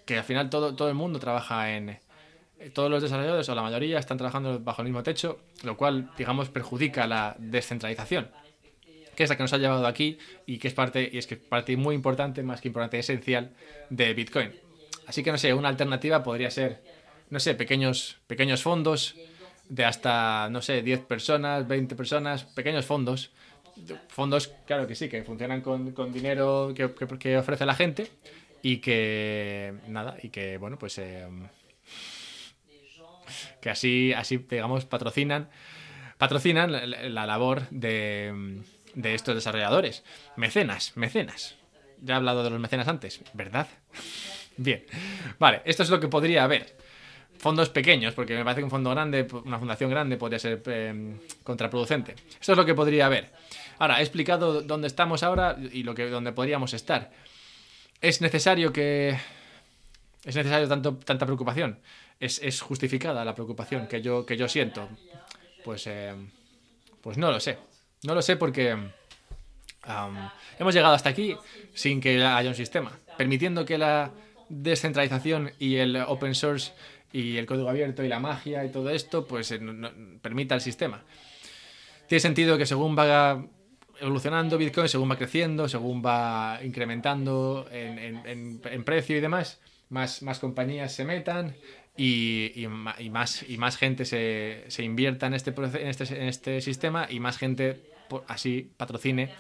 que 0.05 0.19
al 0.19 0.25
final 0.25 0.51
todo, 0.51 0.77
todo 0.77 0.89
el 0.89 0.95
mundo 0.95 1.19
trabaja 1.19 1.75
en... 1.75 1.99
Todos 2.75 2.91
los 2.91 3.03
desarrolladores, 3.03 3.49
o 3.49 3.55
la 3.55 3.63
mayoría, 3.63 3.99
están 3.99 4.19
trabajando 4.19 4.61
bajo 4.61 4.83
el 4.83 4.89
mismo 4.89 5.03
techo, 5.03 5.39
lo 5.63 5.79
cual, 5.79 6.11
digamos, 6.19 6.51
perjudica 6.51 7.07
la 7.07 7.35
descentralización 7.39 8.29
que 9.19 9.25
es 9.25 9.31
la 9.31 9.37
que 9.37 9.43
nos 9.43 9.53
ha 9.53 9.59
llevado 9.59 9.85
aquí 9.85 10.17
y 10.47 10.59
que 10.59 10.69
es 10.69 10.75
parte, 10.75 11.11
y 11.13 11.19
es 11.19 11.27
que 11.27 11.35
parte 11.37 11.77
muy 11.77 11.97
importante, 11.97 12.45
más 12.45 12.61
que 12.61 12.69
importante, 12.69 13.01
esencial 13.01 13.51
de 13.91 14.15
Bitcoin. 14.15 14.53
Así 15.09 15.25
que 15.25 15.33
no 15.33 15.39
sé, 15.39 15.53
una 15.55 15.69
alternativa 15.69 16.23
podría 16.23 16.53
ser, 16.53 16.81
no 17.29 17.41
sé, 17.41 17.57
pequeños, 17.57 18.19
pequeños 18.29 18.63
fondos 18.63 19.17
de 19.69 19.85
hasta, 19.85 20.49
no 20.51 20.63
sé, 20.63 20.83
10 20.83 21.01
personas, 21.01 21.67
20 21.67 21.97
personas, 21.97 22.45
pequeños 22.45 22.87
fondos. 22.87 23.33
Fondos, 24.07 24.55
claro 24.69 24.87
que 24.87 24.95
sí, 24.95 25.09
que 25.09 25.25
funcionan 25.25 25.63
con, 25.63 25.91
con 25.91 26.13
dinero 26.13 26.73
que, 26.73 26.89
que- 27.19 27.37
ofrece 27.39 27.67
la 27.67 27.75
gente 27.75 28.07
y 28.63 28.77
que, 28.77 29.75
nada, 29.89 30.17
y 30.23 30.29
que, 30.29 30.59
bueno, 30.59 30.79
pues... 30.79 30.97
eh, 30.99 31.27
que 33.61 33.71
así, 33.71 34.13
así 34.13 34.37
digamos, 34.49 34.85
patrocinan, 34.85 35.49
patrocinan 36.19 36.71
la 37.15 37.27
labor 37.27 37.69
de, 37.71 38.63
de 38.99 39.15
estos 39.15 39.35
desarrolladores. 39.35 40.03
Mecenas, 40.37 40.97
mecenas. 40.97 41.55
Ya 42.03 42.15
he 42.15 42.17
hablado 42.17 42.43
de 42.43 42.51
los 42.51 42.59
mecenas 42.59 42.89
antes, 42.89 43.21
¿verdad? 43.33 43.69
Bien. 44.57 44.85
Vale, 45.39 45.63
esto 45.65 45.85
es 45.85 45.91
lo 45.91 46.01
que 46.01 46.09
podría 46.09 46.43
haber. 46.45 46.77
Fondos 47.39 47.69
pequeños, 47.69 48.15
porque 48.15 48.35
me 48.35 48.43
parece 48.43 48.61
que 48.61 48.65
un 48.65 48.71
fondo 48.71 48.91
grande, 48.91 49.29
una 49.45 49.61
fundación 49.61 49.89
grande, 49.91 50.17
podría 50.17 50.41
ser 50.41 50.61
eh, 50.67 51.17
contraproducente. 51.45 52.17
Esto 52.41 52.53
es 52.53 52.59
lo 52.59 52.67
que 52.67 52.75
podría 52.75 53.07
haber. 53.07 53.31
Ahora, 53.79 54.01
he 54.01 54.03
explicado 54.03 54.63
dónde 54.63 54.89
estamos 54.89 55.23
ahora 55.23 55.57
y 55.73 55.85
lo 55.85 55.95
que, 55.95 56.11
dónde 56.11 56.33
podríamos 56.33 56.75
estar. 56.75 57.13
Es 58.01 58.21
necesario 58.21 58.73
que. 58.73 59.17
Es 60.25 60.35
necesario 60.35 60.67
tanto, 60.67 60.97
tanta 60.97 61.25
preocupación. 61.25 61.79
Es, 62.19 62.41
es 62.43 62.61
justificada 62.61 63.25
la 63.25 63.37
preocupación 63.37 63.87
que 63.87 64.03
yo, 64.03 64.27
que 64.27 64.37
yo 64.37 64.49
siento. 64.49 64.89
Pues, 65.63 65.87
eh, 65.87 66.15
pues 67.01 67.17
no 67.17 67.31
lo 67.31 67.39
sé. 67.39 67.59
No 68.05 68.15
lo 68.15 68.23
sé 68.23 68.37
porque 68.37 68.71
am, 69.83 70.31
hemos 70.59 70.75
llegado 70.75 70.95
hasta 70.95 71.09
aquí 71.11 71.37
sin 71.75 72.01
que 72.01 72.23
haya 72.23 72.49
un 72.49 72.55
sistema, 72.55 72.93
permitiendo 73.17 73.65
que 73.65 73.79
la 73.79 74.13
descentralización 74.49 75.53
y 75.59 75.77
el 75.77 75.97
open 75.97 76.35
source 76.35 76.73
y 77.13 77.37
el 77.37 77.47
código 77.47 77.69
abierto 77.69 78.03
y 78.05 78.09
la 78.09 78.21
magia 78.21 78.65
y 78.65 78.71
todo 78.71 78.91
esto, 78.91 79.27
pues 79.27 79.51
eh, 79.51 79.61
permita 80.23 80.55
el 80.55 80.61
sistema. 80.61 81.03
Tiene 82.07 82.21
sentido 82.21 82.57
que 82.57 82.67
según 82.67 82.97
va 82.97 83.45
evolucionando 84.01 84.57
Bitcoin, 84.59 84.89
según 84.89 85.11
va 85.11 85.17
creciendo, 85.17 85.69
según 85.69 86.03
va 86.05 86.61
incrementando 86.63 87.67
en, 87.73 87.99
en- 87.99 88.27
en- 88.27 88.61
en 88.65 88.85
precio 88.85 89.17
y 89.17 89.21
demás, 89.21 89.61
más, 89.91 90.23
más 90.23 90.39
compañías 90.39 90.93
se 90.93 91.05
metan 91.05 91.55
y, 91.99 92.53
y 92.55 92.69
más, 93.11 93.45
y 93.47 93.59
más 93.59 93.77
gente 93.77 94.05
se, 94.05 94.65
se 94.69 94.85
invierta 94.85 95.27
en 95.27 95.35
este, 95.35 95.53
este, 95.83 96.23
en 96.23 96.29
este 96.29 96.61
sistema 96.61 97.09
y 97.11 97.19
más 97.19 97.37
gente 97.37 97.83
así 98.29 98.71
patrocine 98.77 99.35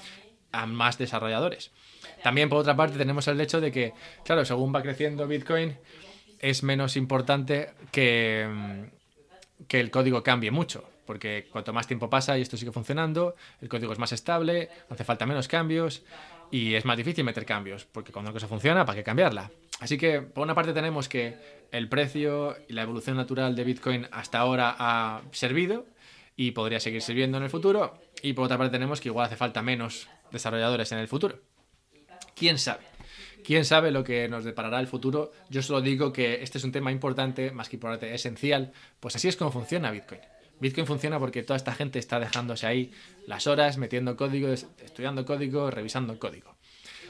a 0.50 0.66
más 0.66 0.98
desarrolladores. 0.98 1.70
También, 2.22 2.48
por 2.48 2.58
otra 2.58 2.74
parte, 2.74 2.98
tenemos 2.98 3.28
el 3.28 3.40
hecho 3.40 3.60
de 3.60 3.70
que, 3.70 3.92
claro, 4.24 4.44
según 4.44 4.74
va 4.74 4.82
creciendo 4.82 5.28
Bitcoin, 5.28 5.76
es 6.40 6.64
menos 6.64 6.96
importante 6.96 7.70
que, 7.92 8.88
que 9.68 9.78
el 9.78 9.92
código 9.92 10.24
cambie 10.24 10.50
mucho, 10.50 10.90
porque 11.06 11.46
cuanto 11.52 11.72
más 11.72 11.86
tiempo 11.86 12.10
pasa 12.10 12.36
y 12.38 12.42
esto 12.42 12.56
sigue 12.56 12.72
funcionando, 12.72 13.36
el 13.60 13.68
código 13.68 13.92
es 13.92 14.00
más 14.00 14.12
estable, 14.12 14.68
hace 14.90 15.04
falta 15.04 15.26
menos 15.26 15.46
cambios 15.46 16.02
y 16.50 16.74
es 16.74 16.84
más 16.84 16.96
difícil 16.96 17.24
meter 17.24 17.46
cambios, 17.46 17.84
porque 17.84 18.10
cuando 18.10 18.30
una 18.30 18.34
cosa 18.34 18.48
funciona, 18.48 18.84
¿para 18.84 18.96
qué 18.96 19.04
cambiarla? 19.04 19.50
Así 19.80 19.96
que, 19.98 20.20
por 20.22 20.42
una 20.44 20.54
parte, 20.54 20.72
tenemos 20.72 21.08
que 21.08 21.36
el 21.70 21.88
precio 21.88 22.56
y 22.68 22.72
la 22.72 22.82
evolución 22.82 23.16
natural 23.16 23.54
de 23.54 23.64
Bitcoin 23.64 24.08
hasta 24.10 24.38
ahora 24.38 24.74
ha 24.78 25.22
servido 25.32 25.86
y 26.36 26.52
podría 26.52 26.80
seguir 26.80 27.02
sirviendo 27.02 27.36
en 27.38 27.44
el 27.44 27.50
futuro, 27.50 27.98
y 28.22 28.32
por 28.32 28.44
otra 28.46 28.58
parte, 28.58 28.72
tenemos 28.72 29.00
que 29.00 29.08
igual 29.08 29.26
hace 29.26 29.36
falta 29.36 29.62
menos 29.62 30.08
desarrolladores 30.32 30.90
en 30.92 30.98
el 30.98 31.08
futuro. 31.08 31.40
¿Quién 32.34 32.58
sabe? 32.58 32.84
¿Quién 33.44 33.64
sabe 33.64 33.90
lo 33.90 34.04
que 34.04 34.28
nos 34.28 34.44
deparará 34.44 34.78
el 34.80 34.86
futuro? 34.86 35.32
Yo 35.48 35.62
solo 35.62 35.80
digo 35.80 36.12
que 36.12 36.42
este 36.42 36.58
es 36.58 36.64
un 36.64 36.72
tema 36.72 36.92
importante, 36.92 37.50
más 37.50 37.68
que 37.68 37.76
importante, 37.76 38.12
esencial. 38.14 38.72
Pues 39.00 39.16
así 39.16 39.28
es 39.28 39.36
como 39.36 39.50
funciona 39.50 39.90
Bitcoin. 39.90 40.20
Bitcoin 40.60 40.86
funciona 40.86 41.18
porque 41.18 41.42
toda 41.42 41.56
esta 41.56 41.72
gente 41.72 41.98
está 41.98 42.18
dejándose 42.20 42.66
ahí 42.66 42.92
las 43.26 43.46
horas, 43.46 43.78
metiendo 43.78 44.16
código, 44.16 44.48
es- 44.48 44.66
estudiando 44.84 45.24
código, 45.24 45.70
revisando 45.70 46.18
código. 46.18 46.56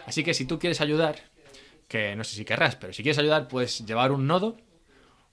Así 0.07 0.23
que 0.23 0.33
si 0.35 0.45
tú 0.45 0.59
quieres 0.59 0.81
ayudar, 0.81 1.17
que 1.89 2.15
no 2.15 2.23
sé 2.25 2.37
si 2.37 2.45
querrás, 2.45 2.77
pero 2.77 2.93
si 2.93 3.03
quieres 3.03 3.19
ayudar, 3.19 3.49
puedes 3.49 3.85
llevar 3.85 4.13
un 4.13 4.27
nodo, 4.27 4.57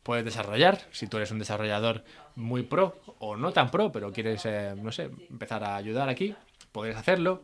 puedes 0.03 0.25
desarrollar, 0.25 0.81
si 0.91 1.07
tú 1.07 1.17
eres 1.17 1.31
un 1.31 1.39
desarrollador 1.39 2.03
muy 2.35 2.63
pro 2.63 2.99
o 3.19 3.35
no 3.35 3.51
tan 3.51 3.69
pro, 3.69 3.91
pero 3.91 4.11
quieres, 4.11 4.45
eh, 4.45 4.73
no 4.81 4.91
sé, 4.91 5.09
empezar 5.29 5.63
a 5.63 5.75
ayudar 5.75 6.09
aquí, 6.09 6.33
podrías 6.71 6.97
hacerlo, 6.97 7.43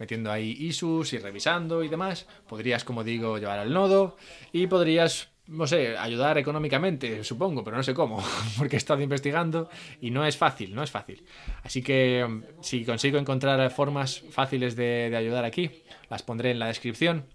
metiendo 0.00 0.32
ahí 0.32 0.56
issues 0.58 1.12
y 1.12 1.18
revisando 1.18 1.84
y 1.84 1.88
demás. 1.88 2.26
Podrías, 2.48 2.84
como 2.84 3.04
digo, 3.04 3.38
llevar 3.38 3.60
el 3.60 3.72
nodo 3.72 4.16
y 4.50 4.66
podrías, 4.66 5.28
no 5.46 5.66
sé, 5.66 5.96
ayudar 5.96 6.38
económicamente, 6.38 7.22
supongo, 7.22 7.62
pero 7.62 7.76
no 7.76 7.82
sé 7.82 7.94
cómo, 7.94 8.24
porque 8.58 8.76
he 8.76 8.78
estado 8.78 9.02
investigando 9.02 9.68
y 10.00 10.10
no 10.10 10.24
es 10.24 10.36
fácil, 10.36 10.74
no 10.74 10.82
es 10.82 10.90
fácil. 10.90 11.22
Así 11.62 11.82
que 11.82 12.26
si 12.62 12.84
consigo 12.84 13.18
encontrar 13.18 13.70
formas 13.70 14.24
fáciles 14.30 14.74
de 14.74 15.14
ayudar 15.14 15.44
aquí, 15.44 15.70
las 16.08 16.22
pondré 16.22 16.50
en 16.50 16.58
la 16.58 16.66
descripción. 16.66 17.26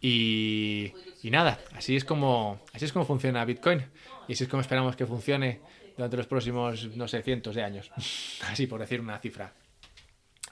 Y, 0.00 0.92
y 1.22 1.30
nada, 1.30 1.58
así 1.74 1.96
es 1.96 2.04
como 2.04 2.60
así 2.72 2.84
es 2.84 2.92
como 2.92 3.06
funciona 3.06 3.44
Bitcoin 3.44 3.82
y 4.28 4.34
así 4.34 4.44
es 4.44 4.50
como 4.50 4.60
esperamos 4.60 4.94
que 4.94 5.06
funcione 5.06 5.60
durante 5.96 6.16
los 6.16 6.26
próximos, 6.26 6.94
no 6.96 7.08
sé, 7.08 7.22
cientos 7.22 7.54
de 7.54 7.62
años. 7.62 7.90
Así 8.46 8.66
por 8.66 8.80
decir 8.80 9.00
una 9.00 9.18
cifra 9.18 9.52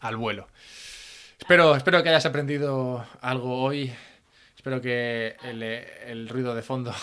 al 0.00 0.16
vuelo. 0.16 0.48
Espero, 1.38 1.76
espero 1.76 2.02
que 2.02 2.09
hayas 2.09 2.26
aprendido 2.26 3.07
algo 3.20 3.62
hoy. 3.62 3.92
Espero 4.57 4.80
que 4.80 5.37
el, 5.42 5.62
el 5.62 6.28
ruido 6.28 6.54
de 6.54 6.62
fondo, 6.62 6.94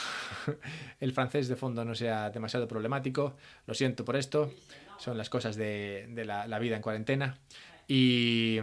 el 1.00 1.12
francés 1.12 1.48
de 1.48 1.56
fondo 1.56 1.86
no 1.86 1.94
sea 1.94 2.32
demasiado 2.32 2.68
problemático. 2.68 3.38
Lo 3.68 3.76
siento 3.76 4.04
por 4.04 4.16
esto. 4.16 4.52
Son 4.98 5.18
las 5.18 5.30
cosas 5.30 5.56
de, 5.56 6.08
de 6.10 6.26
la, 6.26 6.48
la 6.48 6.60
vida 6.60 6.76
en 6.76 6.82
cuarentena. 6.82 7.38
Y, 7.88 8.60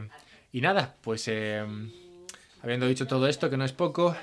y 0.53 0.61
nada, 0.61 0.97
pues 1.01 1.29
eh, 1.29 1.65
habiendo 2.63 2.87
dicho 2.87 3.07
todo 3.07 3.29
esto, 3.29 3.51
que 3.51 3.57
no 3.57 3.65
es 3.65 3.73
poco, 3.73 4.17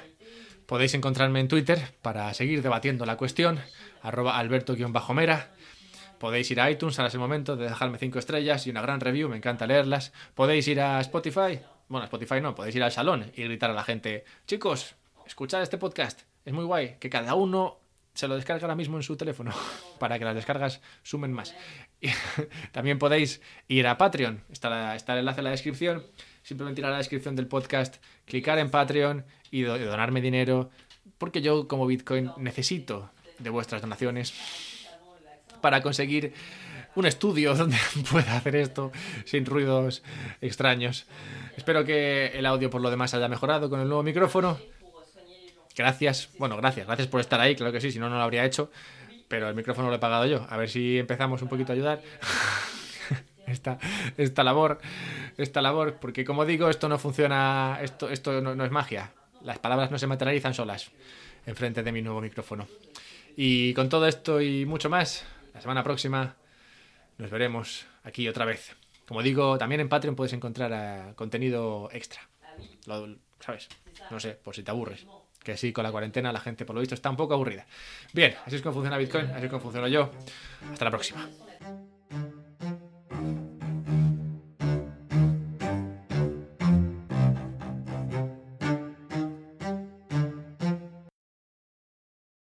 podéis 0.66 0.94
encontrarme 0.94 1.40
en 1.40 1.48
Twitter 1.48 1.80
para 2.02 2.34
seguir 2.34 2.62
debatiendo 2.62 3.06
la 3.06 3.18
cuestión, 3.18 3.60
arroba 4.02 4.38
alberto-mera. 4.38 5.54
Podéis 6.20 6.50
ir 6.52 6.62
a 6.62 6.72
iTunes, 6.72 6.98
ahora 6.98 7.10
es 7.10 7.14
el 7.14 7.20
momento 7.20 7.56
de 7.56 7.66
dejarme 7.66 7.98
5 7.98 8.20
estrellas 8.20 8.66
y 8.68 8.70
una 8.70 8.82
gran 8.82 9.00
review, 9.00 9.30
me 9.30 9.38
encanta 9.38 9.68
leerlas. 9.68 10.14
Podéis 10.34 10.68
ir 10.68 10.82
a 10.82 11.00
Spotify, 11.02 11.60
bueno, 11.88 12.04
a 12.04 12.06
Spotify 12.06 12.42
no, 12.42 12.56
podéis 12.56 12.76
ir 12.76 12.84
al 12.84 12.92
salón 12.92 13.32
y 13.36 13.44
gritar 13.44 13.70
a 13.70 13.74
la 13.74 13.84
gente, 13.84 14.24
chicos, 14.48 14.96
escuchad 15.28 15.62
este 15.62 15.78
podcast, 15.78 16.22
es 16.46 16.54
muy 16.54 16.64
guay, 16.64 16.98
que 17.00 17.10
cada 17.10 17.36
uno 17.36 17.80
se 18.14 18.28
lo 18.28 18.36
descarga 18.36 18.64
ahora 18.64 18.76
mismo 18.76 18.98
en 18.98 19.04
su 19.04 19.18
teléfono 19.18 19.52
para 20.00 20.18
que 20.18 20.26
las 20.26 20.36
descargas 20.36 20.82
sumen 21.04 21.32
más. 21.32 21.56
Y 22.02 22.10
también 22.72 23.00
podéis 23.00 23.42
ir 23.68 23.88
a 23.88 23.98
Patreon, 23.98 24.44
está, 24.52 24.96
está 24.96 25.14
el 25.14 25.20
enlace 25.20 25.40
en 25.40 25.46
la 25.46 25.52
descripción. 25.52 26.06
Simplemente 26.46 26.80
ir 26.80 26.86
a 26.86 26.92
la 26.92 26.98
descripción 26.98 27.36
del 27.36 27.48
podcast, 27.48 27.96
clicar 28.26 28.60
en 28.60 28.70
Patreon 28.70 29.26
y 29.50 29.64
donarme 29.64 30.22
dinero, 30.22 30.70
porque 31.18 31.42
yo 31.42 31.68
como 31.68 31.88
Bitcoin 31.88 32.30
necesito 32.38 33.10
de 33.40 33.50
vuestras 33.50 33.82
donaciones 33.82 34.32
para 35.60 35.82
conseguir 35.82 36.34
un 36.94 37.08
estudio 37.08 37.56
donde 37.58 37.78
pueda 38.12 38.38
hacer 38.38 38.58
esto 38.58 38.92
sin 39.26 39.44
ruidos 39.44 40.04
extraños. 40.40 41.08
Espero 41.58 41.84
que 41.84 42.28
el 42.28 42.46
audio 42.46 42.70
por 42.70 42.82
lo 42.82 42.92
demás 42.92 43.16
haya 43.16 43.28
mejorado 43.28 43.68
con 43.68 43.80
el 43.80 43.88
nuevo 43.88 44.04
micrófono. 44.04 44.60
Gracias, 45.76 46.30
bueno, 46.38 46.58
gracias, 46.58 46.86
gracias 46.86 47.08
por 47.08 47.22
estar 47.22 47.42
ahí, 47.42 47.56
claro 47.56 47.72
que 47.72 47.82
sí, 47.82 47.92
si 47.92 47.98
no, 47.98 48.08
no 48.08 48.18
lo 48.18 48.22
habría 48.22 48.46
hecho, 48.46 48.70
pero 49.28 49.50
el 49.50 49.56
micrófono 49.56 49.90
lo 49.90 49.96
he 49.96 50.00
pagado 50.00 50.28
yo. 50.28 50.46
A 50.48 50.58
ver 50.58 50.70
si 50.70 51.00
empezamos 51.00 51.42
un 51.42 51.50
poquito 51.50 51.72
a 51.72 51.74
ayudar. 51.74 52.04
esta, 54.18 54.44
labor, 54.44 54.80
esta 55.38 55.62
labor, 55.62 55.98
porque 56.00 56.26
como 56.26 56.46
digo, 56.46 56.70
esto 56.70 56.90
no 56.90 56.98
funciona, 56.98 57.80
esto, 57.82 58.10
esto 58.10 58.42
no, 58.42 58.64
es 58.64 58.72
magia. 58.72 59.12
Las 59.42 59.60
palabras 59.60 59.92
no 59.92 60.00
se 60.00 60.08
materializan 60.08 60.54
solas 60.54 60.92
enfrente 61.46 61.84
de 61.84 61.92
mi 61.92 62.02
nuevo 62.02 62.22
micrófono. 62.22 62.68
Y 63.38 63.74
con 63.74 63.90
todo 63.90 64.08
esto 64.08 64.42
y 64.42 64.66
mucho 64.66 64.90
más, 64.90 65.26
la 65.54 65.62
semana 65.62 65.84
próxima 65.84 66.36
nos 67.18 67.30
veremos 67.30 67.86
aquí 68.04 68.28
otra 68.28 68.46
vez. 68.46 68.76
Como 69.08 69.22
digo, 69.22 69.58
también 69.58 69.82
en 69.82 69.90
Patreon 69.90 70.16
puedes 70.16 70.34
encontrar 70.34 70.72
eh, 70.74 71.14
contenido 71.16 71.90
extra. 71.92 72.22
¿Sabes? 73.40 73.68
No 74.10 74.20
sé, 74.20 74.32
por 74.32 74.56
si 74.56 74.64
te 74.64 74.72
aburres. 74.72 75.06
Que 75.44 75.58
sí, 75.58 75.72
con 75.72 75.84
la 75.84 75.92
cuarentena 75.92 76.32
la 76.32 76.40
gente 76.40 76.66
por 76.66 76.74
lo 76.74 76.80
visto 76.80 76.96
está 76.96 77.12
un 77.12 77.16
poco 77.16 77.36
aburrida. 77.36 77.68
Bien, 78.14 78.36
así 78.46 78.56
es 78.56 78.64
como 78.64 78.74
funciona 78.74 78.98
Bitcoin, 78.98 79.28
así 79.28 79.46
es 79.46 79.50
como 79.50 79.62
funciono 79.62 79.88
yo. 79.88 80.10
Hasta 80.72 80.86
la 80.86 80.92
próxima. 80.92 81.30